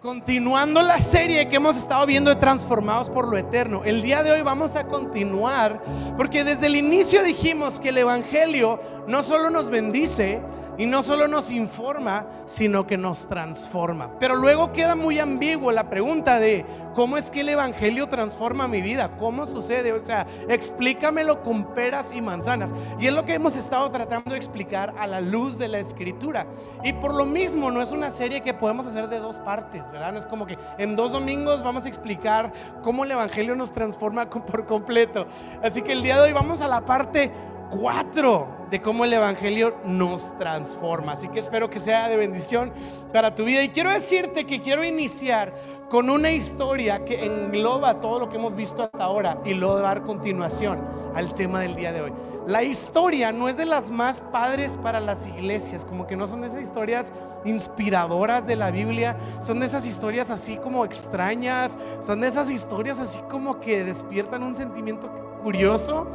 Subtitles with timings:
[0.00, 4.30] Continuando la serie que hemos estado viendo de Transformados por lo Eterno, el día de
[4.30, 5.82] hoy vamos a continuar
[6.16, 10.40] porque desde el inicio dijimos que el Evangelio no solo nos bendice,
[10.78, 14.12] y no solo nos informa, sino que nos transforma.
[14.18, 16.64] Pero luego queda muy ambiguo la pregunta de
[16.94, 22.10] cómo es que el Evangelio transforma mi vida, cómo sucede, o sea, explícamelo con peras
[22.12, 22.72] y manzanas.
[22.98, 26.46] Y es lo que hemos estado tratando de explicar a la luz de la Escritura.
[26.84, 30.12] Y por lo mismo no es una serie que podemos hacer de dos partes, ¿verdad?
[30.12, 34.30] No es como que en dos domingos vamos a explicar cómo el Evangelio nos transforma
[34.30, 35.26] por completo.
[35.62, 37.32] Así que el día de hoy vamos a la parte
[37.70, 41.12] cuatro de cómo el Evangelio nos transforma.
[41.12, 42.72] Así que espero que sea de bendición
[43.12, 43.62] para tu vida.
[43.62, 45.54] Y quiero decirte que quiero iniciar
[45.88, 50.02] con una historia que engloba todo lo que hemos visto hasta ahora y luego dar
[50.02, 50.80] continuación
[51.14, 52.12] al tema del día de hoy.
[52.46, 56.44] La historia no es de las más padres para las iglesias, como que no son
[56.44, 57.12] esas historias
[57.44, 62.98] inspiradoras de la Biblia, son de esas historias así como extrañas, son de esas historias
[62.98, 65.10] así como que despiertan un sentimiento
[65.42, 66.06] curioso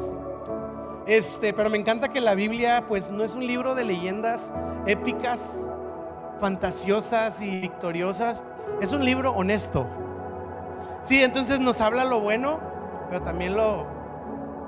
[1.05, 4.53] este, pero me encanta que la Biblia pues no es un libro de leyendas
[4.85, 5.69] épicas,
[6.39, 8.43] fantasiosas y victoriosas,
[8.81, 9.87] es un libro honesto.
[11.01, 12.59] Sí, entonces nos habla lo bueno,
[13.09, 13.85] pero también lo,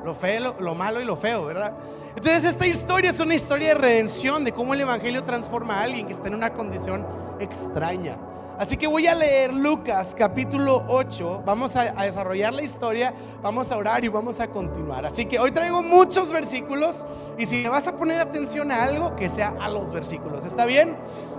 [0.03, 1.73] lo feo, lo malo y lo feo, ¿verdad?
[2.09, 6.07] Entonces esta historia es una historia de redención, de cómo el Evangelio transforma a alguien
[6.07, 7.05] que está en una condición
[7.39, 8.17] extraña.
[8.57, 13.75] Así que voy a leer Lucas capítulo 8, vamos a, desarrollar la historia, vamos a
[13.75, 15.05] orar y vamos a continuar.
[15.05, 17.05] Así que hoy traigo muchos versículos
[17.37, 20.95] y si vas a poner atención a algo, que sea a los versículos, ¿está bien?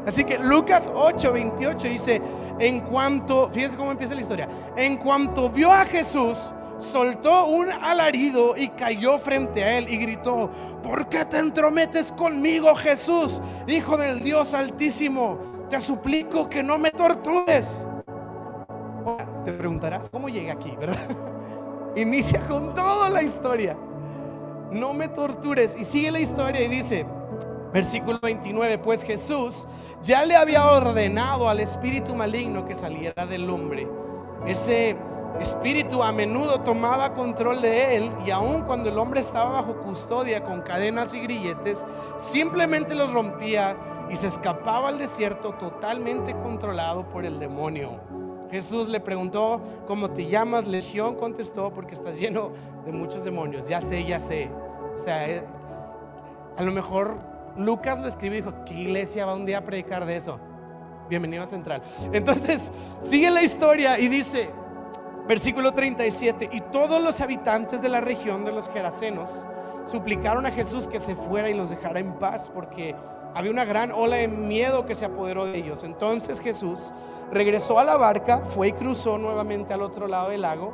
[0.06, 2.20] Así que Lucas 8, 28 dice,
[2.59, 8.55] en cuanto, fíjense cómo empieza la historia, en cuanto vio a Jesús, soltó un alarido
[8.59, 10.50] y cayó frente a él y gritó,
[10.83, 15.56] ¿por qué te entrometes conmigo Jesús, Hijo del Dios Altísimo?
[15.69, 17.84] Te suplico que no me tortures.
[19.45, 20.75] Te preguntarás, ¿cómo llega aquí?
[20.78, 20.97] ¿Verdad?
[21.97, 23.77] Inicia con toda la historia.
[24.70, 25.76] No me tortures.
[25.78, 27.06] Y sigue la historia y dice,
[27.72, 29.66] versículo 29, pues Jesús
[30.03, 33.88] ya le había ordenado al espíritu maligno que saliera del hombre.
[34.47, 34.97] Ese
[35.41, 40.43] espíritu a menudo tomaba control de él y aun cuando el hombre estaba bajo custodia
[40.45, 41.85] con cadenas y grilletes,
[42.17, 43.77] simplemente los rompía
[44.11, 48.01] y se escapaba al desierto totalmente controlado por el demonio.
[48.51, 50.67] Jesús le preguntó, ¿cómo te llamas?
[50.67, 52.53] Legión contestó, porque estás lleno
[52.85, 53.67] de muchos demonios.
[53.67, 54.51] Ya sé, ya sé.
[54.95, 55.45] O sea, eh,
[56.57, 57.19] a lo mejor
[57.57, 60.39] Lucas lo escribió y dijo, ¿qué iglesia va un día a predicar de eso?
[61.09, 61.83] Bienvenido a Central.
[62.13, 62.71] Entonces,
[63.01, 64.51] sigue la historia y dice,
[65.26, 69.47] versículo 37, y todos los habitantes de la región de los Gerasenos
[69.84, 72.94] suplicaron a Jesús que se fuera y los dejara en paz, porque
[73.34, 75.84] había una gran ola de miedo que se apoderó de ellos.
[75.84, 76.92] Entonces Jesús
[77.31, 80.72] regresó a la barca, fue y cruzó nuevamente al otro lado del lago.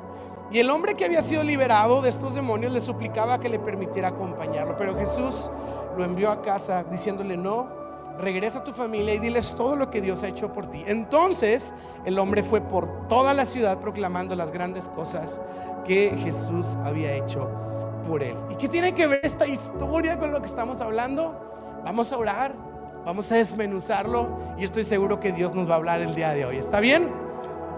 [0.52, 4.08] Y el hombre que había sido liberado de estos demonios le suplicaba que le permitiera
[4.08, 4.76] acompañarlo.
[4.76, 5.50] Pero Jesús
[5.96, 7.81] lo envió a casa diciéndole, no,
[8.19, 10.84] regresa a tu familia y diles todo lo que Dios ha hecho por ti.
[10.87, 11.75] Entonces
[12.05, 15.41] el hombre fue por toda la ciudad proclamando las grandes cosas
[15.84, 17.50] que Jesús había hecho
[18.06, 18.37] por él.
[18.50, 21.81] ¿Y qué tiene que ver esta historia con lo que estamos hablando?
[21.84, 22.55] Vamos a orar,
[23.05, 26.44] vamos a desmenuzarlo y estoy seguro que Dios nos va a hablar el día de
[26.44, 26.56] hoy.
[26.56, 27.11] ¿Está bien?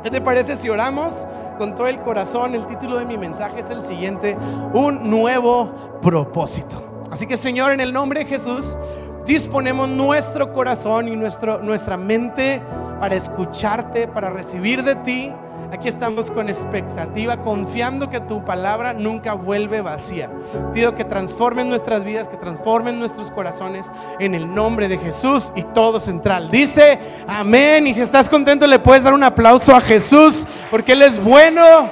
[0.02, 1.26] ¿Qué te parece si oramos
[1.58, 2.54] con todo el corazón?
[2.54, 4.36] El título de mi mensaje es el siguiente,
[4.74, 5.72] un nuevo
[6.02, 7.02] propósito.
[7.10, 8.76] Así que Señor, en el nombre de Jesús,
[9.24, 12.62] disponemos nuestro corazón y nuestro, nuestra mente
[13.00, 15.32] para escucharte, para recibir de ti
[15.74, 20.30] Aquí estamos con expectativa, confiando que tu palabra nunca vuelve vacía.
[20.72, 23.90] Pido que transformen nuestras vidas, que transformen nuestros corazones
[24.20, 26.48] en el nombre de Jesús y todo central.
[26.52, 27.88] Dice amén.
[27.88, 31.90] Y si estás contento, le puedes dar un aplauso a Jesús porque Él es bueno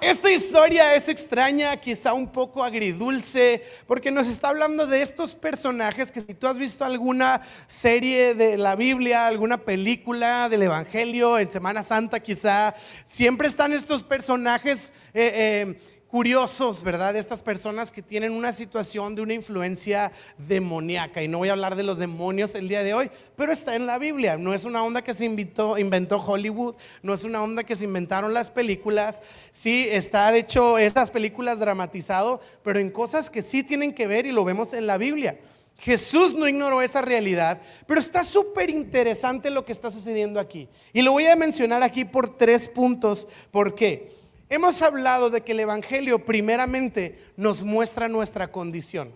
[0.00, 6.12] esta historia es extraña, quizá un poco agridulce, porque nos está hablando de estos personajes
[6.12, 11.50] que si tú has visto alguna serie de la Biblia, alguna película del Evangelio en
[11.50, 12.74] Semana Santa quizá,
[13.04, 14.92] siempre están estos personajes...
[15.14, 17.16] Eh, eh, curiosos, ¿verdad?
[17.16, 21.22] Estas personas que tienen una situación de una influencia demoníaca.
[21.22, 23.86] Y no voy a hablar de los demonios el día de hoy, pero está en
[23.86, 24.38] la Biblia.
[24.38, 28.32] No es una onda que se inventó Hollywood, no es una onda que se inventaron
[28.32, 29.22] las películas.
[29.52, 34.24] Sí, está de hecho estas películas dramatizado, pero en cosas que sí tienen que ver
[34.24, 35.38] y lo vemos en la Biblia.
[35.80, 40.68] Jesús no ignoró esa realidad, pero está súper interesante lo que está sucediendo aquí.
[40.92, 43.28] Y lo voy a mencionar aquí por tres puntos.
[43.52, 44.17] ¿Por qué?
[44.50, 49.12] Hemos hablado de que el Evangelio primeramente nos muestra nuestra condición.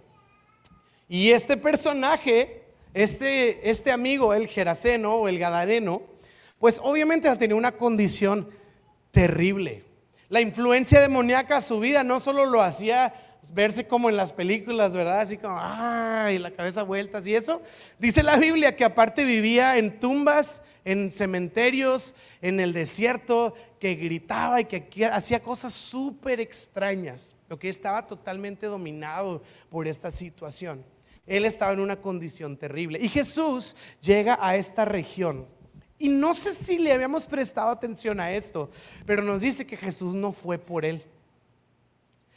[1.09, 2.61] Y este personaje
[2.95, 6.03] Este, este amigo, el Geraseno o el Gadareno,
[6.59, 8.51] pues obviamente tenía una condición
[9.11, 9.83] terrible.
[10.29, 13.15] La influencia demoníaca a su vida no solo lo hacía
[13.55, 15.21] verse como en las películas, ¿verdad?
[15.21, 17.63] Así como, ay, la cabeza vueltas y eso.
[17.99, 24.61] Dice la Biblia que aparte vivía en tumbas, en cementerios, en el desierto, que gritaba
[24.61, 30.85] y que hacía cosas súper extrañas, lo que estaba totalmente dominado por esta situación.
[31.27, 33.01] Él estaba en una condición terrible.
[33.03, 35.49] Y Jesús llega a esta región.
[35.99, 38.71] Y no sé si le habíamos prestado atención a esto,
[39.05, 41.03] pero nos dice que Jesús no fue por él.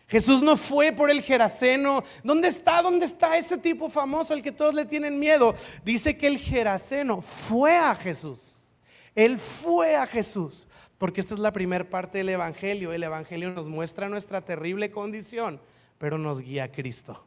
[0.08, 2.04] Jesús no fue por el Geraseno.
[2.24, 2.82] ¿Dónde está?
[2.82, 5.54] ¿Dónde está ese tipo famoso al que todos le tienen miedo?
[5.84, 8.68] Dice que el Geraseno fue a Jesús.
[9.14, 10.68] Él fue a Jesús.
[10.98, 12.94] Porque esta es la primera parte del Evangelio.
[12.94, 15.60] El Evangelio nos muestra nuestra terrible condición,
[15.98, 17.24] pero nos guía a Cristo.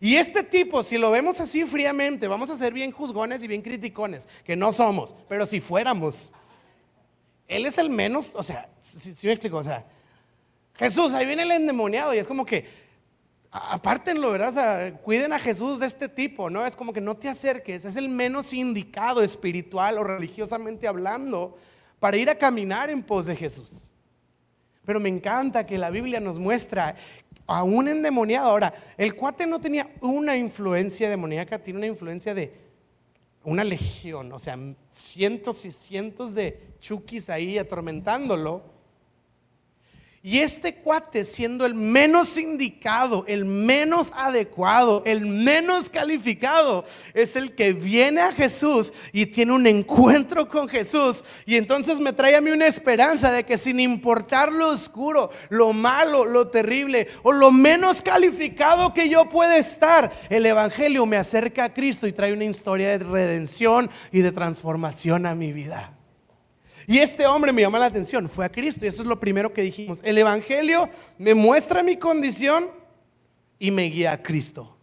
[0.00, 3.62] Y este tipo, si lo vemos así fríamente, vamos a ser bien juzgones y bien
[3.62, 6.32] criticones, que no somos, pero si fuéramos,
[7.48, 9.86] él es el menos, o sea, si, me explico, o sea,
[10.74, 12.68] Jesús, ahí viene el endemoniado y es como que,
[13.50, 14.50] apártenlo, ¿verdad?
[14.50, 16.66] O sea, cuiden a Jesús de este tipo, ¿no?
[16.66, 21.56] Es como que no te acerques, es el menos indicado espiritual o religiosamente hablando
[22.06, 23.90] para ir a caminar en pos de Jesús.
[24.84, 26.94] Pero me encanta que la Biblia nos muestra
[27.48, 28.48] a un endemoniado.
[28.48, 32.54] Ahora, el cuate no tenía una influencia demoníaca, tiene una influencia de
[33.42, 34.56] una legión, o sea,
[34.88, 38.62] cientos y cientos de chukis ahí atormentándolo.
[40.28, 46.84] Y este cuate siendo el menos indicado, el menos adecuado, el menos calificado,
[47.14, 51.24] es el que viene a Jesús y tiene un encuentro con Jesús.
[51.46, 55.72] Y entonces me trae a mí una esperanza de que sin importar lo oscuro, lo
[55.72, 61.66] malo, lo terrible o lo menos calificado que yo pueda estar, el Evangelio me acerca
[61.66, 65.95] a Cristo y trae una historia de redención y de transformación a mi vida.
[66.86, 69.52] Y este hombre me llama la atención, fue a Cristo y eso es lo primero
[69.52, 70.00] que dijimos.
[70.04, 70.88] El Evangelio
[71.18, 72.70] me muestra mi condición
[73.58, 74.76] y me guía a Cristo.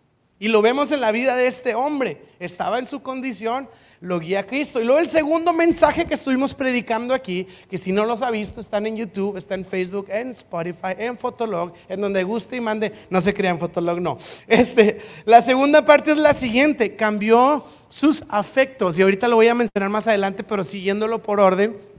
[0.44, 2.22] Y lo vemos en la vida de este hombre.
[2.38, 3.70] Estaba en su condición,
[4.02, 4.82] lo guía a Cristo.
[4.82, 8.60] Y luego el segundo mensaje que estuvimos predicando aquí, que si no los ha visto,
[8.60, 12.92] están en YouTube, está en Facebook, en Spotify, en Fotolog, en donde guste y mande.
[13.10, 14.18] No se crean Fotolog, no.
[14.46, 19.00] Este, la segunda parte es la siguiente, cambió sus afectos.
[19.00, 21.93] Y ahorita lo voy a mencionar más adelante, pero siguiéndolo por orden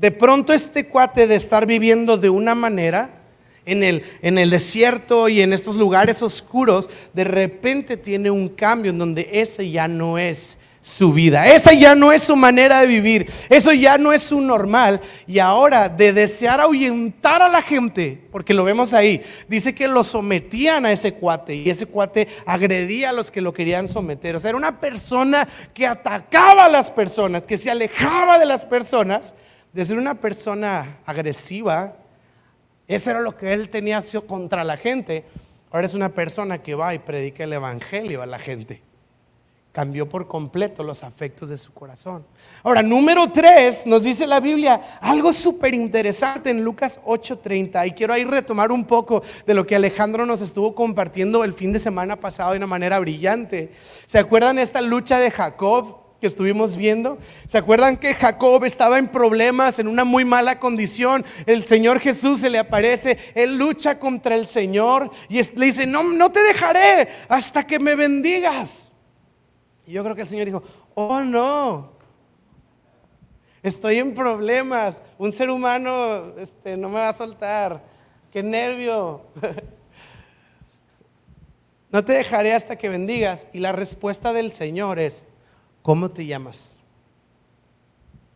[0.00, 3.10] de pronto este cuate de estar viviendo de una manera
[3.66, 8.92] en el, en el desierto y en estos lugares oscuros, de repente tiene un cambio
[8.92, 11.46] en donde ese ya no es su vida.
[11.46, 13.30] Esa ya no es su manera de vivir.
[13.50, 15.02] Eso ya no es su normal.
[15.26, 20.02] Y ahora de desear ahuyentar a la gente, porque lo vemos ahí, dice que lo
[20.02, 24.34] sometían a ese cuate y ese cuate agredía a los que lo querían someter.
[24.34, 28.64] O sea, era una persona que atacaba a las personas, que se alejaba de las
[28.64, 29.34] personas
[29.72, 31.96] de ser una persona agresiva,
[32.88, 35.24] eso era lo que él tenía contra la gente,
[35.70, 38.82] ahora es una persona que va y predica el Evangelio a la gente.
[39.72, 42.26] Cambió por completo los afectos de su corazón.
[42.64, 47.86] Ahora, número tres, nos dice la Biblia algo súper interesante en Lucas 8:30.
[47.86, 51.72] Y quiero ahí retomar un poco de lo que Alejandro nos estuvo compartiendo el fin
[51.72, 53.70] de semana pasado de una manera brillante.
[54.06, 57.18] ¿Se acuerdan esta lucha de Jacob que estuvimos viendo.
[57.48, 61.24] ¿Se acuerdan que Jacob estaba en problemas, en una muy mala condición?
[61.46, 66.02] El Señor Jesús se le aparece, él lucha contra el Señor y le dice, no,
[66.02, 68.92] no te dejaré hasta que me bendigas.
[69.86, 70.62] Y yo creo que el Señor dijo,
[70.94, 71.92] oh no,
[73.62, 77.82] estoy en problemas, un ser humano este, no me va a soltar,
[78.30, 79.22] qué nervio.
[81.92, 83.48] No te dejaré hasta que bendigas.
[83.52, 85.26] Y la respuesta del Señor es,
[85.82, 86.78] ¿Cómo te llamas?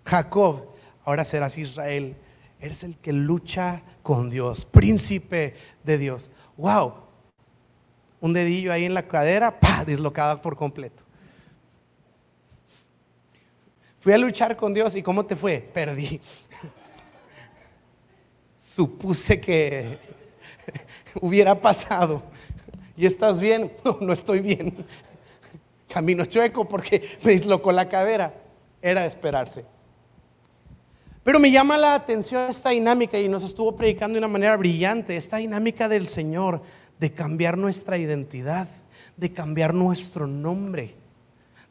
[0.05, 0.69] Jacob,
[1.05, 2.17] ahora serás Israel.
[2.61, 6.31] Eres el que lucha con Dios, príncipe de Dios.
[6.57, 6.95] ¡Wow!
[8.21, 9.85] Un dedillo ahí en la cadera, ¡pa!
[9.85, 11.05] Dislocada por completo.
[14.01, 15.59] Fui a luchar con Dios y ¿cómo te fue?
[15.59, 16.21] Perdí.
[18.59, 19.99] Supuse que
[21.21, 22.23] hubiera pasado.
[22.97, 23.73] ¿Y estás bien?
[23.85, 24.87] No, no estoy bien
[25.95, 28.35] camino chueco porque me dislocó la cadera.
[28.83, 29.65] Era de esperarse.
[31.23, 35.17] Pero me llama la atención esta dinámica y nos estuvo predicando de una manera brillante,
[35.17, 36.63] esta dinámica del Señor
[36.99, 38.69] de cambiar nuestra identidad,
[39.17, 40.97] de cambiar nuestro nombre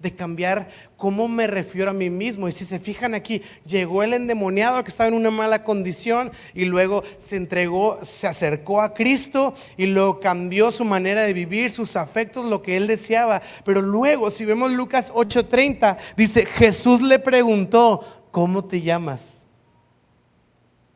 [0.04, 0.68] de cambiar
[0.98, 2.48] cómo me refiero a mí mismo.
[2.48, 6.66] Y si se fijan aquí, llegó el endemoniado que estaba en una mala condición y
[6.66, 11.96] luego se entregó, se acercó a Cristo y luego cambió su manera de vivir, sus
[11.96, 13.42] afectos, lo que él deseaba.
[13.66, 19.46] Pero luego, si vemos Lucas 8:30, dice, Jesús le preguntó, ¿cómo te llamas?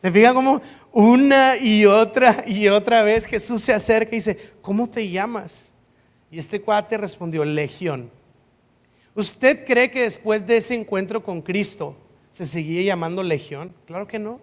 [0.02, 0.62] ¿Se fijan cómo
[0.92, 5.74] una y otra y otra vez Jesús se acerca y dice, ¿cómo te llamas?
[6.30, 8.17] Y este cuate respondió, Legión.
[9.18, 11.98] ¿Usted cree que después de ese encuentro con Cristo
[12.30, 13.74] se seguía llamando Legión?
[13.88, 14.40] Claro que no.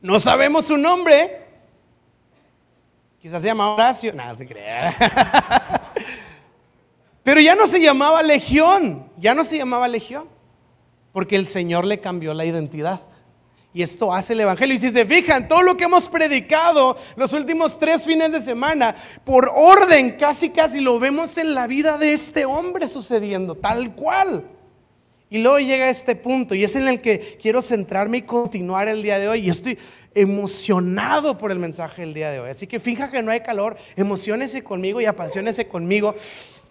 [0.00, 1.42] No sabemos su nombre.
[3.20, 4.14] Quizás se llamaba Horacio.
[4.14, 5.92] Nada, se crea.
[7.22, 9.10] Pero ya no se llamaba Legión.
[9.18, 10.26] Ya no se llamaba Legión.
[11.12, 13.02] Porque el Señor le cambió la identidad.
[13.76, 14.74] Y esto hace el Evangelio.
[14.74, 18.96] Y si se fijan, todo lo que hemos predicado los últimos tres fines de semana,
[19.22, 24.44] por orden, casi casi lo vemos en la vida de este hombre sucediendo, tal cual.
[25.28, 29.02] Y luego llega este punto y es en el que quiero centrarme y continuar el
[29.02, 29.40] día de hoy.
[29.40, 29.76] Y estoy
[30.14, 32.48] emocionado por el mensaje del día de hoy.
[32.48, 36.14] Así que fija que no hay calor, emocionese conmigo y apasionese conmigo.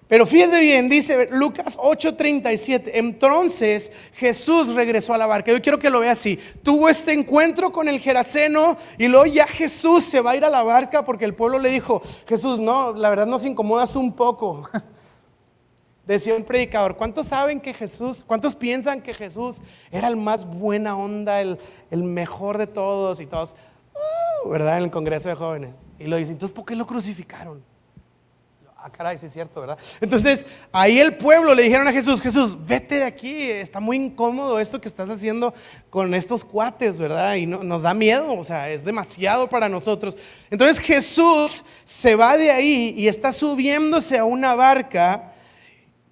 [0.07, 5.51] Pero fíjate bien, dice Lucas 8:37, entonces Jesús regresó a la barca.
[5.51, 6.39] Yo quiero que lo vea así.
[6.61, 10.49] Tuvo este encuentro con el Geraseno y luego ya Jesús se va a ir a
[10.49, 14.69] la barca porque el pueblo le dijo, Jesús, no, la verdad nos incomodas un poco.
[16.05, 19.59] Decía un predicador, ¿cuántos saben que Jesús, cuántos piensan que Jesús
[19.89, 21.57] era el más buena onda, el,
[21.89, 23.55] mejor de todos y todos,
[24.45, 24.77] uh, ¿verdad?
[24.77, 25.73] En el Congreso de Jóvenes.
[25.97, 27.74] Y lo dice, entonces, ¿por qué lo crucificaron?
[28.85, 29.79] Ah, caray, sí es cierto, ¿verdad?
[29.99, 34.59] Entonces, ahí el pueblo le dijeron a Jesús, Jesús, vete de aquí, está muy incómodo
[34.59, 35.55] esto que estás haciendo
[35.89, 37.35] con estos cuates, ¿verdad?
[37.35, 40.15] Y no, nos da miedo, o sea, es demasiado para nosotros.
[40.51, 45.33] Entonces Jesús se va de ahí y está subiéndose a una barca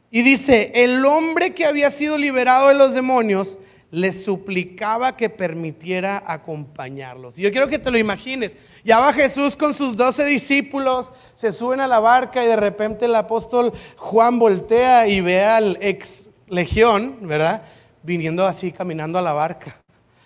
[0.10, 3.60] y dice, el hombre que había sido liberado de los demonios,
[3.94, 7.38] le suplicaba que permitiera acompañarlos.
[7.38, 8.58] Y yo quiero que te lo imagines.
[8.84, 13.06] Ya va Jesús con sus doce discípulos, se suben a la barca y de repente
[13.06, 17.62] el apóstol Juan voltea y ve al ex legión, ¿verdad?
[18.02, 19.80] Viniendo así, caminando a la barca.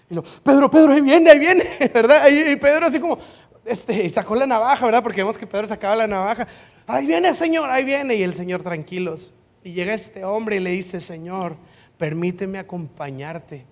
[0.10, 2.26] Y lo, Pedro, Pedro, ahí viene, ahí viene, ¿verdad?
[2.30, 3.18] Y Pedro así como,
[3.66, 5.04] este, sacó la navaja, ¿verdad?
[5.04, 6.48] Porque vemos que Pedro sacaba la navaja.
[6.86, 8.16] Ahí viene, Señor, ahí viene.
[8.16, 9.34] Y el Señor tranquilos.
[9.62, 11.58] Y llega este hombre y le dice, Señor,
[11.98, 13.66] permíteme acompañarte.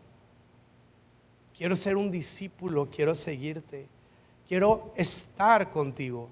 [1.58, 3.88] Quiero ser un discípulo, quiero seguirte,
[4.48, 6.30] quiero estar contigo.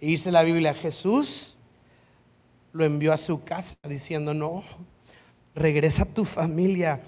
[0.00, 1.56] Y dice la Biblia, Jesús
[2.72, 4.62] lo envió a su casa diciendo, no,
[5.54, 7.00] regresa a tu familia,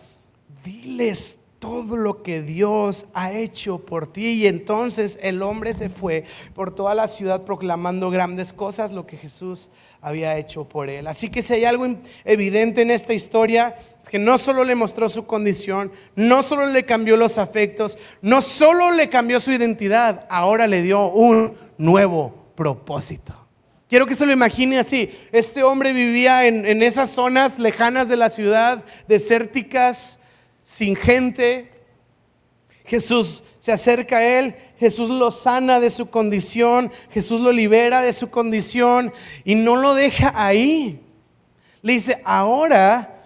[0.64, 4.30] diles todo lo que Dios ha hecho por ti.
[4.32, 6.24] Y entonces el hombre se fue
[6.54, 11.06] por toda la ciudad proclamando grandes cosas, lo que Jesús había hecho por él.
[11.06, 11.86] Así que si hay algo
[12.24, 16.86] evidente en esta historia, es que no solo le mostró su condición, no solo le
[16.86, 23.36] cambió los afectos, no solo le cambió su identidad, ahora le dio un nuevo propósito.
[23.86, 25.10] Quiero que se lo imagine así.
[25.32, 30.19] Este hombre vivía en, en esas zonas lejanas de la ciudad, desérticas,
[30.62, 31.70] sin gente.
[32.84, 38.12] Jesús se acerca a él, Jesús lo sana de su condición, Jesús lo libera de
[38.12, 39.12] su condición
[39.44, 41.00] y no lo deja ahí.
[41.82, 43.22] Le dice, ahora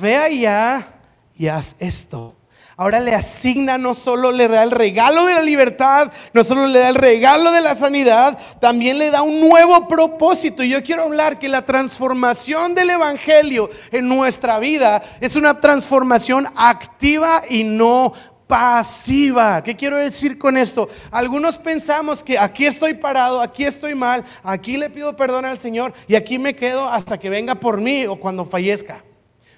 [0.00, 0.88] ve allá
[1.36, 2.34] y haz esto.
[2.78, 6.80] Ahora le asigna, no solo le da el regalo de la libertad, no solo le
[6.80, 10.62] da el regalo de la sanidad, también le da un nuevo propósito.
[10.62, 16.48] Y yo quiero hablar que la transformación del Evangelio en nuestra vida es una transformación
[16.54, 18.12] activa y no
[18.46, 19.62] pasiva.
[19.62, 20.90] ¿Qué quiero decir con esto?
[21.10, 25.94] Algunos pensamos que aquí estoy parado, aquí estoy mal, aquí le pido perdón al Señor
[26.06, 29.02] y aquí me quedo hasta que venga por mí o cuando fallezca.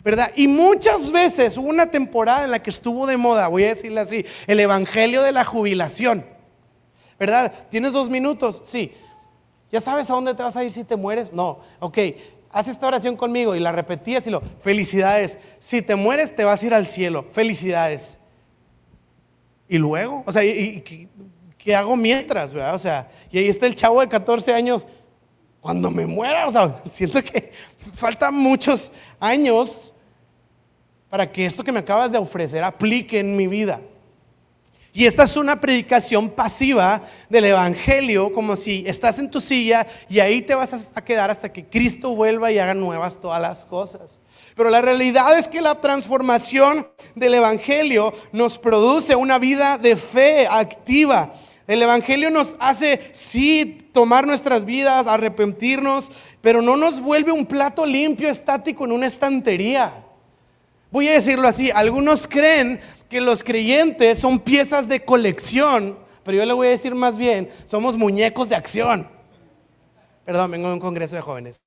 [0.09, 0.33] ¿Verdad?
[0.37, 4.01] Y muchas veces hubo una temporada en la que estuvo de moda, voy a decirle
[4.01, 6.25] así, el evangelio de la jubilación,
[7.19, 7.53] ¿verdad?
[7.69, 8.63] ¿Tienes dos minutos?
[8.65, 8.95] Sí.
[9.71, 11.31] ¿Ya sabes a dónde te vas a ir si te mueres?
[11.35, 11.59] No.
[11.79, 11.99] Ok,
[12.51, 15.37] haz esta oración conmigo y la repetías y lo, felicidades.
[15.59, 18.17] Si te mueres te vas a ir al cielo, felicidades.
[19.69, 21.11] Y luego, o sea, ¿y,
[21.59, 22.75] qué hago mientras, verdad?
[22.75, 24.87] O sea, y ahí está el chavo de 14 años,
[25.61, 27.53] cuando me muera, o sea, siento que
[27.93, 29.93] faltan muchos años
[31.11, 33.81] para que esto que me acabas de ofrecer aplique en mi vida.
[34.93, 40.19] Y esta es una predicación pasiva del Evangelio, como si estás en tu silla y
[40.19, 44.21] ahí te vas a quedar hasta que Cristo vuelva y haga nuevas todas las cosas.
[44.57, 50.49] Pero la realidad es que la transformación del Evangelio nos produce una vida de fe
[50.51, 51.33] activa,
[51.69, 56.11] El Evangelio nos hace, sí, tomar nuestras vidas, arrepentirnos,
[56.41, 60.08] pero no nos vuelve un plato limpio, estático en una estantería.
[60.91, 66.47] Voy a decirlo así, algunos creen que los creyentes son piezas de colección, pero yo
[66.47, 69.09] le voy a decir más bien, somos muñecos de acción.
[70.25, 71.61] Perdón, vengo de un congreso de jóvenes.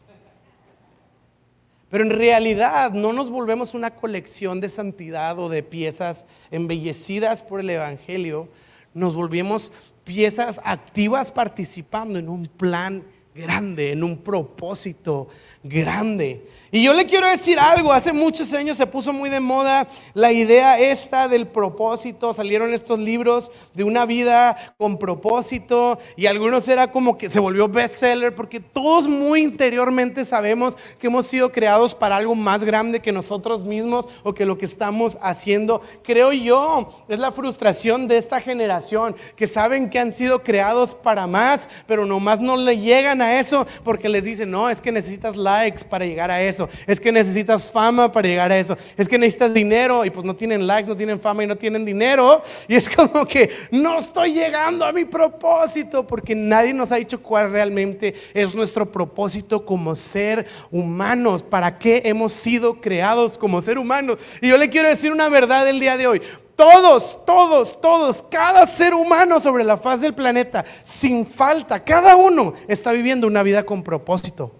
[1.89, 7.59] Pero en realidad no nos volvemos una colección de santidad o de piezas embellecidas por
[7.59, 8.49] el Evangelio,
[8.93, 9.71] nos volvemos
[10.03, 13.03] piezas activas participando en un plan
[13.35, 15.27] grande, en un propósito
[15.63, 16.45] grande.
[16.73, 20.31] Y yo le quiero decir algo, hace muchos años se puso muy de moda la
[20.31, 26.89] idea esta del propósito, salieron estos libros de una vida con propósito y algunos era
[26.89, 32.15] como que se volvió bestseller porque todos muy interiormente sabemos que hemos sido creados para
[32.15, 35.81] algo más grande que nosotros mismos o que lo que estamos haciendo.
[36.03, 41.27] Creo yo, es la frustración de esta generación que saben que han sido creados para
[41.27, 45.35] más, pero nomás no le llegan a eso porque les dicen, no, es que necesitas
[45.35, 49.17] likes para llegar a eso es que necesitas fama para llegar a eso, es que
[49.17, 52.41] necesitas dinero y pues no tienen likes, no tienen fama y no tienen dinero.
[52.67, 57.21] Y es como que no estoy llegando a mi propósito porque nadie nos ha dicho
[57.21, 63.77] cuál realmente es nuestro propósito como ser humanos, para qué hemos sido creados como ser
[63.77, 64.19] humanos.
[64.41, 66.21] Y yo le quiero decir una verdad el día de hoy.
[66.55, 72.53] Todos, todos, todos, cada ser humano sobre la faz del planeta, sin falta, cada uno
[72.67, 74.51] está viviendo una vida con propósito.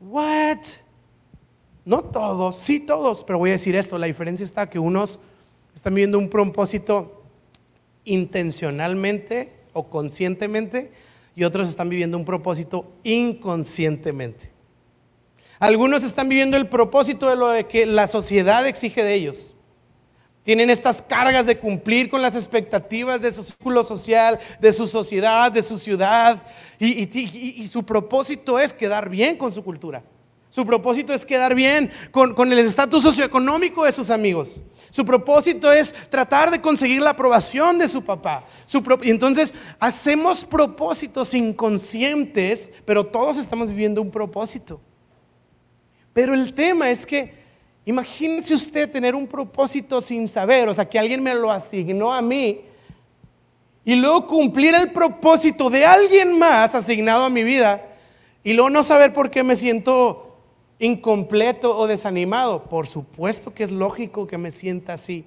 [0.00, 0.58] What?
[1.88, 5.20] No todos, sí todos, pero voy a decir esto, la diferencia está que unos
[5.74, 7.22] están viendo un propósito
[8.04, 10.92] intencionalmente o conscientemente
[11.34, 14.50] y otros están viviendo un propósito inconscientemente.
[15.58, 19.54] Algunos están viviendo el propósito de lo que la sociedad exige de ellos.
[20.42, 25.50] Tienen estas cargas de cumplir con las expectativas de su círculo social, de su sociedad,
[25.50, 26.42] de su ciudad.
[26.78, 30.02] y su propósito es quedar bien con su cultura.
[30.58, 34.60] Su propósito es quedar bien con, el estatus socioeconómico de sus amigos.
[34.90, 38.44] Su propósito es tratar de conseguir la aprobación de su papá.
[39.04, 44.80] y entonces hacemos propósitos inconscientes, pero todos estamos viviendo un propósito.
[46.12, 47.32] Pero el tema es que,
[47.84, 52.20] imagínese usted tener un propósito sin saber, o sea, que alguien me lo asignó a
[52.20, 52.62] mí,
[53.84, 57.84] y luego cumplir el propósito de alguien más asignado a mi vida,
[58.42, 60.27] y luego no saber por qué me siento
[60.78, 62.64] incompleto o desanimado.
[62.64, 65.24] Por supuesto que es lógico que me sienta así.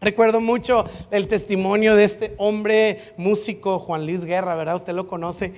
[0.00, 4.76] Recuerdo mucho el testimonio de este hombre músico, Juan Luis Guerra, ¿verdad?
[4.76, 5.54] Usted lo conoce.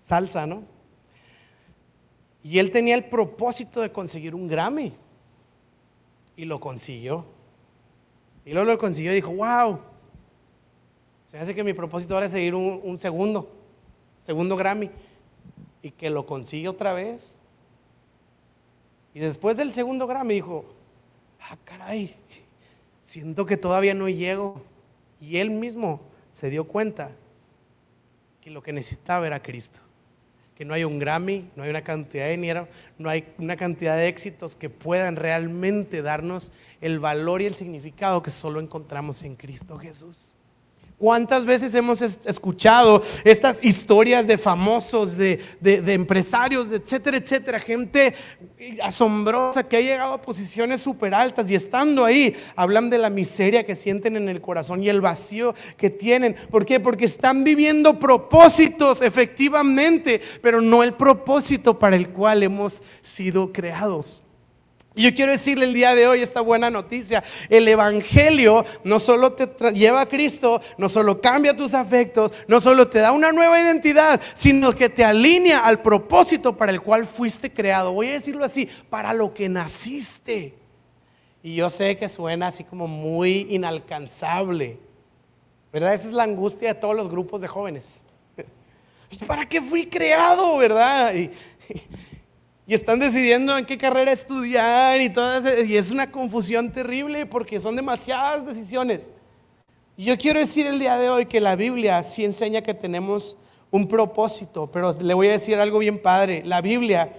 [0.00, 0.62] Salsa, ¿no?
[2.42, 4.92] Y él tenía el propósito de conseguir un Grammy.
[6.36, 7.24] Y lo consiguió.
[8.44, 9.80] Y luego lo consiguió y dijo, wow.
[11.24, 13.50] Se hace que mi propósito ahora es seguir un, un segundo,
[14.20, 14.90] segundo Grammy.
[15.82, 17.38] Y que lo consigue otra vez.
[19.16, 20.66] Y después del segundo gramo me dijo,
[21.40, 22.14] ah, caray,
[23.02, 24.62] siento que todavía no llego.
[25.22, 26.02] Y él mismo
[26.32, 27.12] se dio cuenta
[28.42, 29.80] que lo que necesitaba era Cristo.
[30.54, 33.96] Que no hay un Grammy, no hay una cantidad de dinero, no hay una cantidad
[33.96, 36.52] de éxitos que puedan realmente darnos
[36.82, 40.34] el valor y el significado que solo encontramos en Cristo Jesús.
[40.98, 47.60] ¿Cuántas veces hemos escuchado estas historias de famosos, de, empresarios, etcétera, etcétera?
[47.60, 48.14] Gente
[48.82, 53.66] asombrosa que ha llegado a posiciones súper altas y estando ahí hablan de la miseria
[53.66, 56.34] que sienten en el corazón y el vacío que tienen.
[56.50, 56.80] ¿Por qué?
[56.80, 64.22] Porque están viviendo propósitos efectivamente, pero no el propósito para el cual hemos sido creados.
[64.96, 67.22] Y yo quiero decirle el día de hoy esta buena noticia.
[67.50, 72.88] El Evangelio no solo te lleva a Cristo, no solo cambia tus afectos, no solo
[72.88, 77.52] te da una nueva identidad, sino que te alinea al propósito para el cual fuiste
[77.52, 77.92] creado.
[77.92, 80.54] Voy a decirlo así, para lo que naciste.
[81.42, 84.78] Y yo sé que suena así como muy inalcanzable.
[85.74, 85.92] ¿Verdad?
[85.92, 88.02] Esa es la angustia de todos los grupos de jóvenes.
[89.26, 91.14] ¿Para qué fui creado, verdad?
[91.14, 91.30] Y,
[92.74, 97.76] están decidiendo en qué carrera estudiar y todo y es una confusión terrible porque son
[97.76, 99.12] demasiadas decisiones.
[99.96, 103.36] Y yo quiero decir el día de hoy que la Biblia sí enseña que tenemos
[103.70, 106.42] un propósito, pero le voy a decir algo bien padre.
[106.44, 107.14] La Biblia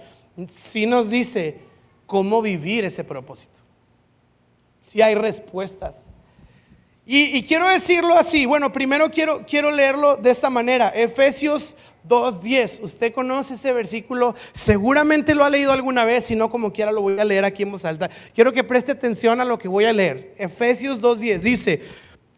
[0.46, 1.58] sí nos dice
[2.06, 3.60] cómo vivir ese propósito.
[4.78, 6.06] Sí hay respuestas.
[7.04, 8.46] Y, y quiero decirlo así.
[8.46, 10.90] Bueno, primero quiero, quiero leerlo de esta manera.
[10.90, 11.74] Efesios
[12.06, 12.82] 2.10.
[12.82, 17.02] Usted conoce ese versículo, seguramente lo ha leído alguna vez, si no como quiera lo
[17.02, 18.10] voy a leer aquí en voz alta.
[18.34, 20.34] Quiero que preste atención a lo que voy a leer.
[20.38, 21.82] Efesios 2.10 dice,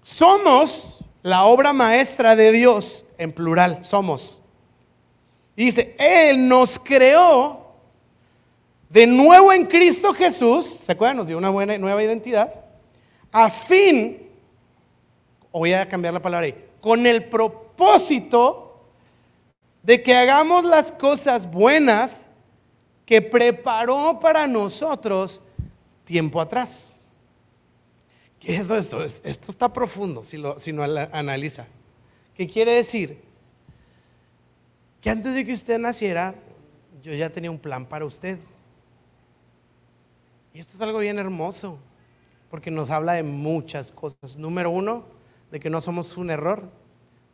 [0.02, 4.40] somos la obra maestra de Dios, en plural, somos.
[5.56, 7.74] dice, Él nos creó
[8.88, 11.18] de nuevo en Cristo Jesús, ¿se acuerdan?
[11.18, 12.64] Nos dio una buena nueva identidad,
[13.30, 14.28] a fin,
[15.52, 18.69] voy a cambiar la palabra ahí, con el propósito
[19.82, 22.26] de que hagamos las cosas buenas
[23.06, 25.42] que preparó para nosotros
[26.04, 26.90] tiempo atrás.
[28.38, 29.02] ¿Qué es esto?
[29.02, 30.56] Esto está profundo si lo,
[31.12, 31.66] analiza.
[32.34, 33.20] ¿Qué quiere decir?
[35.00, 36.34] Que antes de que usted naciera,
[37.02, 38.38] yo ya tenía un plan para usted.
[40.54, 41.78] Y esto es algo bien hermoso,
[42.50, 44.36] porque nos habla de muchas cosas.
[44.36, 45.04] Número uno,
[45.50, 46.70] de que no somos un error,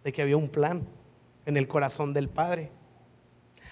[0.04, 0.86] de que había un plan
[1.46, 2.70] en el corazón del Padre.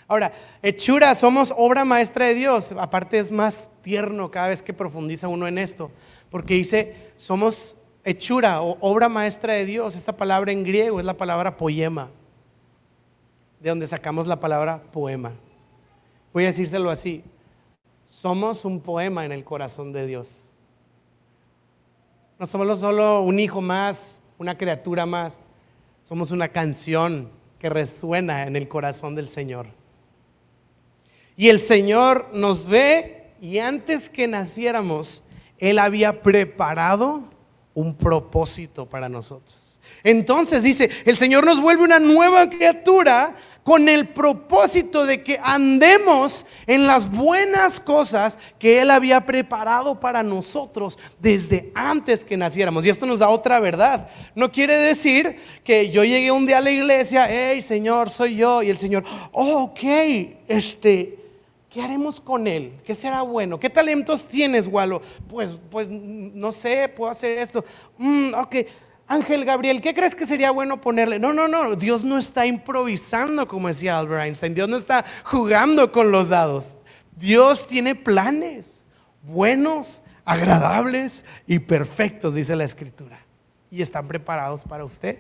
[0.08, 0.32] Ahora,
[0.62, 2.72] hechura, somos obra maestra de Dios.
[2.72, 5.90] Aparte es más tierno cada vez que profundiza uno en esto
[6.34, 9.94] porque dice, somos hechura o obra maestra de Dios.
[9.94, 12.10] Esta palabra en griego es la palabra poema,
[13.60, 15.30] de donde sacamos la palabra poema.
[16.32, 17.22] Voy a decírselo así,
[18.04, 20.50] somos un poema en el corazón de Dios.
[22.37, 25.38] No somos solo un hijo más, una criatura más,
[26.02, 27.30] somos una canción
[27.64, 29.68] que resuena en el corazón del Señor.
[31.35, 35.24] Y el Señor nos ve y antes que naciéramos,
[35.57, 37.24] él había preparado
[37.72, 39.81] un propósito para nosotros.
[40.03, 46.46] Entonces dice, el Señor nos vuelve una nueva criatura con el propósito de que andemos
[46.66, 52.85] en las buenas cosas que Él había preparado para nosotros desde antes que naciéramos.
[52.85, 54.09] Y esto nos da otra verdad.
[54.35, 58.62] No quiere decir que yo llegué un día a la iglesia, hey Señor, soy yo,
[58.62, 59.83] y el Señor, oh, ok,
[60.46, 61.24] este,
[61.74, 62.74] ¿Qué haremos con él?
[62.85, 63.59] ¿Qué será bueno?
[63.59, 65.03] ¿Qué talentos tienes, Walo?
[65.29, 67.64] Pues, pues no sé, puedo hacer esto.
[67.98, 68.57] Mm, ok,
[69.07, 71.19] Ángel Gabriel, ¿qué crees que sería bueno ponerle?
[71.19, 74.55] No, no, no, Dios no está improvisando, como decía Albert Einstein.
[74.55, 76.79] Dios no está jugando con los dados.
[77.17, 78.85] Dios tiene planes
[79.23, 83.19] buenos, agradables y perfectos, dice la Escritura.
[83.71, 85.19] Y están preparados para usted.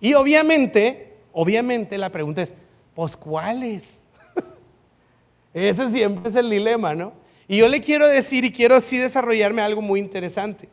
[0.00, 2.54] Y obviamente, obviamente la pregunta es,
[2.94, 4.00] pues ¿cuáles?
[5.54, 7.12] Ese siempre es el dilema, ¿no?
[7.46, 10.68] Y yo le quiero decir y quiero así desarrollarme algo muy interesante.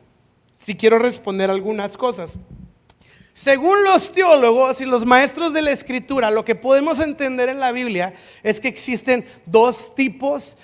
[0.58, 2.36] Si quiero responder algunas cosas.
[3.32, 7.70] Según los teólogos y los maestros de la escritura, lo que podemos entender en la
[7.70, 10.58] Biblia es que existen dos tipos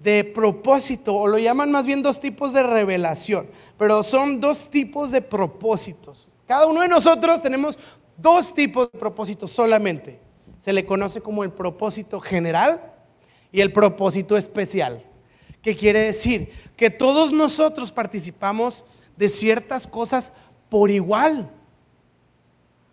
[0.00, 5.12] de propósito, o lo llaman más bien dos tipos de revelación, pero son dos tipos
[5.12, 6.28] de propósitos.
[6.48, 7.78] Cada uno de nosotros tenemos
[8.16, 10.20] dos tipos de propósitos solamente.
[10.58, 12.94] Se le conoce como el propósito general
[13.52, 15.04] y el propósito especial.
[15.62, 16.52] ¿Qué quiere decir?
[16.76, 18.84] Que todos nosotros participamos
[19.16, 20.32] de ciertas cosas
[20.68, 21.50] por igual.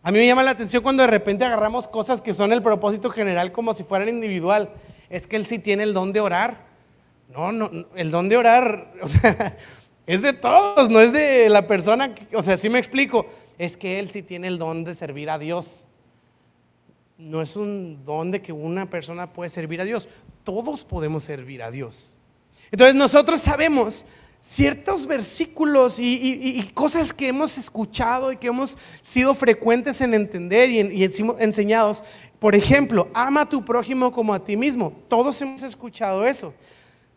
[0.01, 3.09] A mí me llama la atención cuando de repente agarramos cosas que son el propósito
[3.09, 4.71] general como si fueran individual.
[5.09, 6.65] Es que él sí tiene el don de orar.
[7.33, 8.93] No, no, el don de orar,
[10.05, 13.25] es de todos, no es de la persona, o sea, sí me explico.
[13.57, 15.85] Es que él sí tiene el don de servir a Dios.
[17.17, 20.07] No es un don de que una persona puede servir a Dios
[20.45, 22.14] todos podemos servir a Dios.
[22.71, 24.05] Entonces nosotros sabemos
[24.39, 30.79] ciertos versículos y, cosas que hemos escuchado y que hemos sido frecuentes en entender y,
[30.79, 32.03] y enseñados.
[32.39, 34.93] Por ejemplo, ama a tu prójimo como a ti mismo.
[35.07, 36.53] Todos hemos escuchado eso.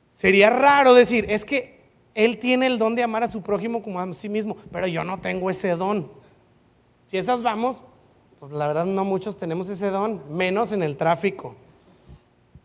[0.08, 1.78] Sería raro decir, es que
[2.14, 5.04] él tiene el don de amar a su prójimo como a sí mismo, pero yo
[5.04, 6.10] no tengo ese don.
[7.04, 7.82] Si esas vamos,
[8.40, 11.54] pues la verdad no muchos tenemos ese don, menos en el tráfico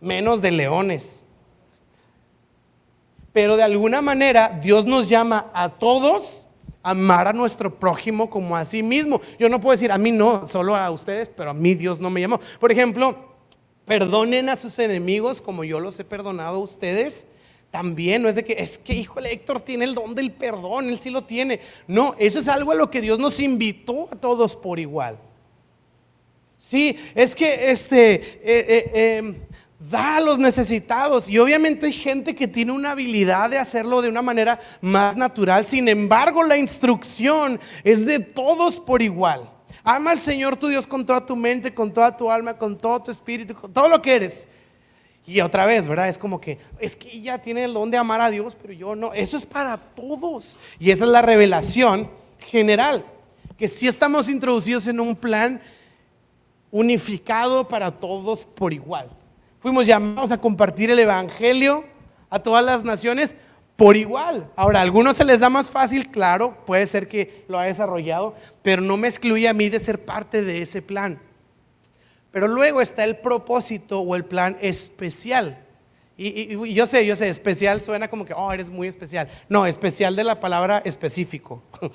[0.04, 1.26] menos de leones.
[3.34, 6.48] Pero de alguna manera Dios nos llama a todos
[6.84, 9.20] a amar a nuestro prójimo como a sí mismo.
[9.40, 12.10] Yo no puedo decir a mí no, solo a ustedes, pero a mí Dios no
[12.10, 12.40] me llamó.
[12.60, 13.34] Por ejemplo,
[13.86, 17.28] perdonen a sus enemigos como yo los he perdonado a ustedes.
[17.72, 21.00] También no es de que es que, híjole, Héctor tiene el don del perdón, él
[21.00, 21.60] sí lo tiene.
[21.88, 25.18] No, eso es algo a lo que Dios nos invitó a todos por igual.
[26.56, 29.36] Sí, es que este, eh, eh, em,
[29.90, 31.30] da a los necesitados.
[31.30, 35.66] Y obviamente hay gente que tiene una habilidad de hacerlo de una manera más natural.
[35.66, 39.50] Sin embargo, la instrucción es de todos por igual.
[39.84, 43.04] Ama al Señor tu Dios con toda tu mente, con toda tu alma, con todo
[43.04, 44.48] tu espíritu, con todo lo que eres.
[45.26, 46.10] Y otra vez, ¿verdad?
[46.10, 48.96] Es como que, es que ella tiene el don de amar a Dios, pero yo
[48.96, 49.14] no.
[49.14, 50.58] Eso es para todos.
[50.80, 53.06] Y esa es la revelación general.
[53.58, 55.62] Que si estamos introducidos en un plan
[56.72, 59.10] unificado para todos por igual.
[59.64, 61.86] Fuimos llamados a compartir el Evangelio
[62.30, 63.34] a todas las naciones
[63.78, 64.52] por igual.
[64.58, 68.36] Ahora, a algunos se les da más fácil, claro, puede ser que lo ha desarrollado,
[68.62, 71.18] pero no me excluye a mí de ser parte de ese plan.
[72.30, 75.66] Pero luego está el propósito o el plan especial.
[76.18, 79.30] Y, yo sé, yo sé, especial suena como que, oh, eres muy especial.
[79.48, 81.64] No, especial de la palabra específico.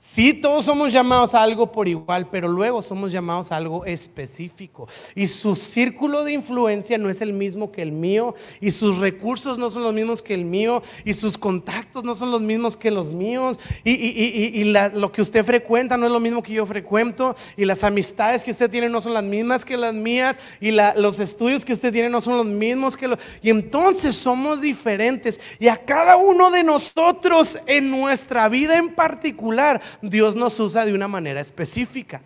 [0.00, 4.86] Sí, todos somos llamados a algo por igual, pero luego somos llamados a algo específico.
[5.16, 9.58] Y su círculo de influencia no es el mismo que el mío, y sus recursos
[9.58, 12.92] no son los mismos que el mío, y sus contactos no son los mismos que
[12.92, 17.64] los míos, y, lo que usted frecuenta no es lo mismo que yo frecuento, y
[17.64, 21.64] las amistades que usted tiene no son las mismas que las mías, y los estudios
[21.64, 23.18] que usted tiene no son los mismos que los...
[23.42, 29.82] Y entonces somos diferentes, y a cada uno de nosotros en nuestra vida en particular,
[30.02, 32.22] Dios nos usa de una manera específica.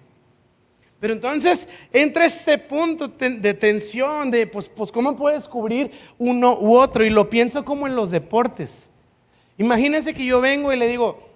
[1.03, 6.77] Pero entonces entra este punto de tensión, de pues, pues cómo puedes cubrir uno u
[6.77, 7.05] otro.
[7.05, 8.88] Y lo pienso como en los deportes.
[9.59, 11.29] Imagínense que yo vengo y le digo,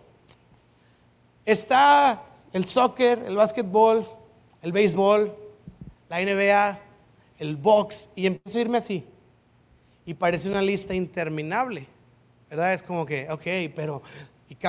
[1.45, 4.07] está el soccer, el básquetbol,
[4.62, 5.35] el béisbol,
[6.09, 6.79] la NBA,
[7.39, 9.05] el box, y empiezo a irme así.
[10.05, 11.87] Y parece una lista interminable.
[12.49, 12.73] ¿Verdad?
[12.73, 14.01] Es como que, ok, pero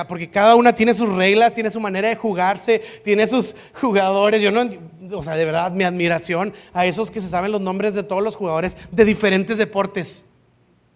[0.06, 4.42] porque cada una tiene sus reglas, tiene su manera de jugarse, tiene sus jugadores.
[4.42, 4.68] Yo no,
[5.12, 8.22] o sea, de verdad, mi admiración a esos que se saben los nombres de todos
[8.22, 10.24] los jugadores de diferentes deportes.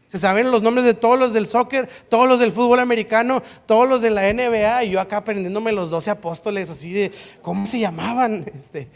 [0.06, 3.88] Se saben los nombres de todos los del soccer, todos los del fútbol americano, todos
[3.88, 7.78] los de la NBA, y yo acá aprendiéndome los doce apóstoles, así de, ¿cómo se
[7.78, 8.44] llamaban?
[8.54, 8.88] Este.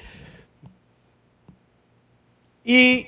[2.62, 3.07] Y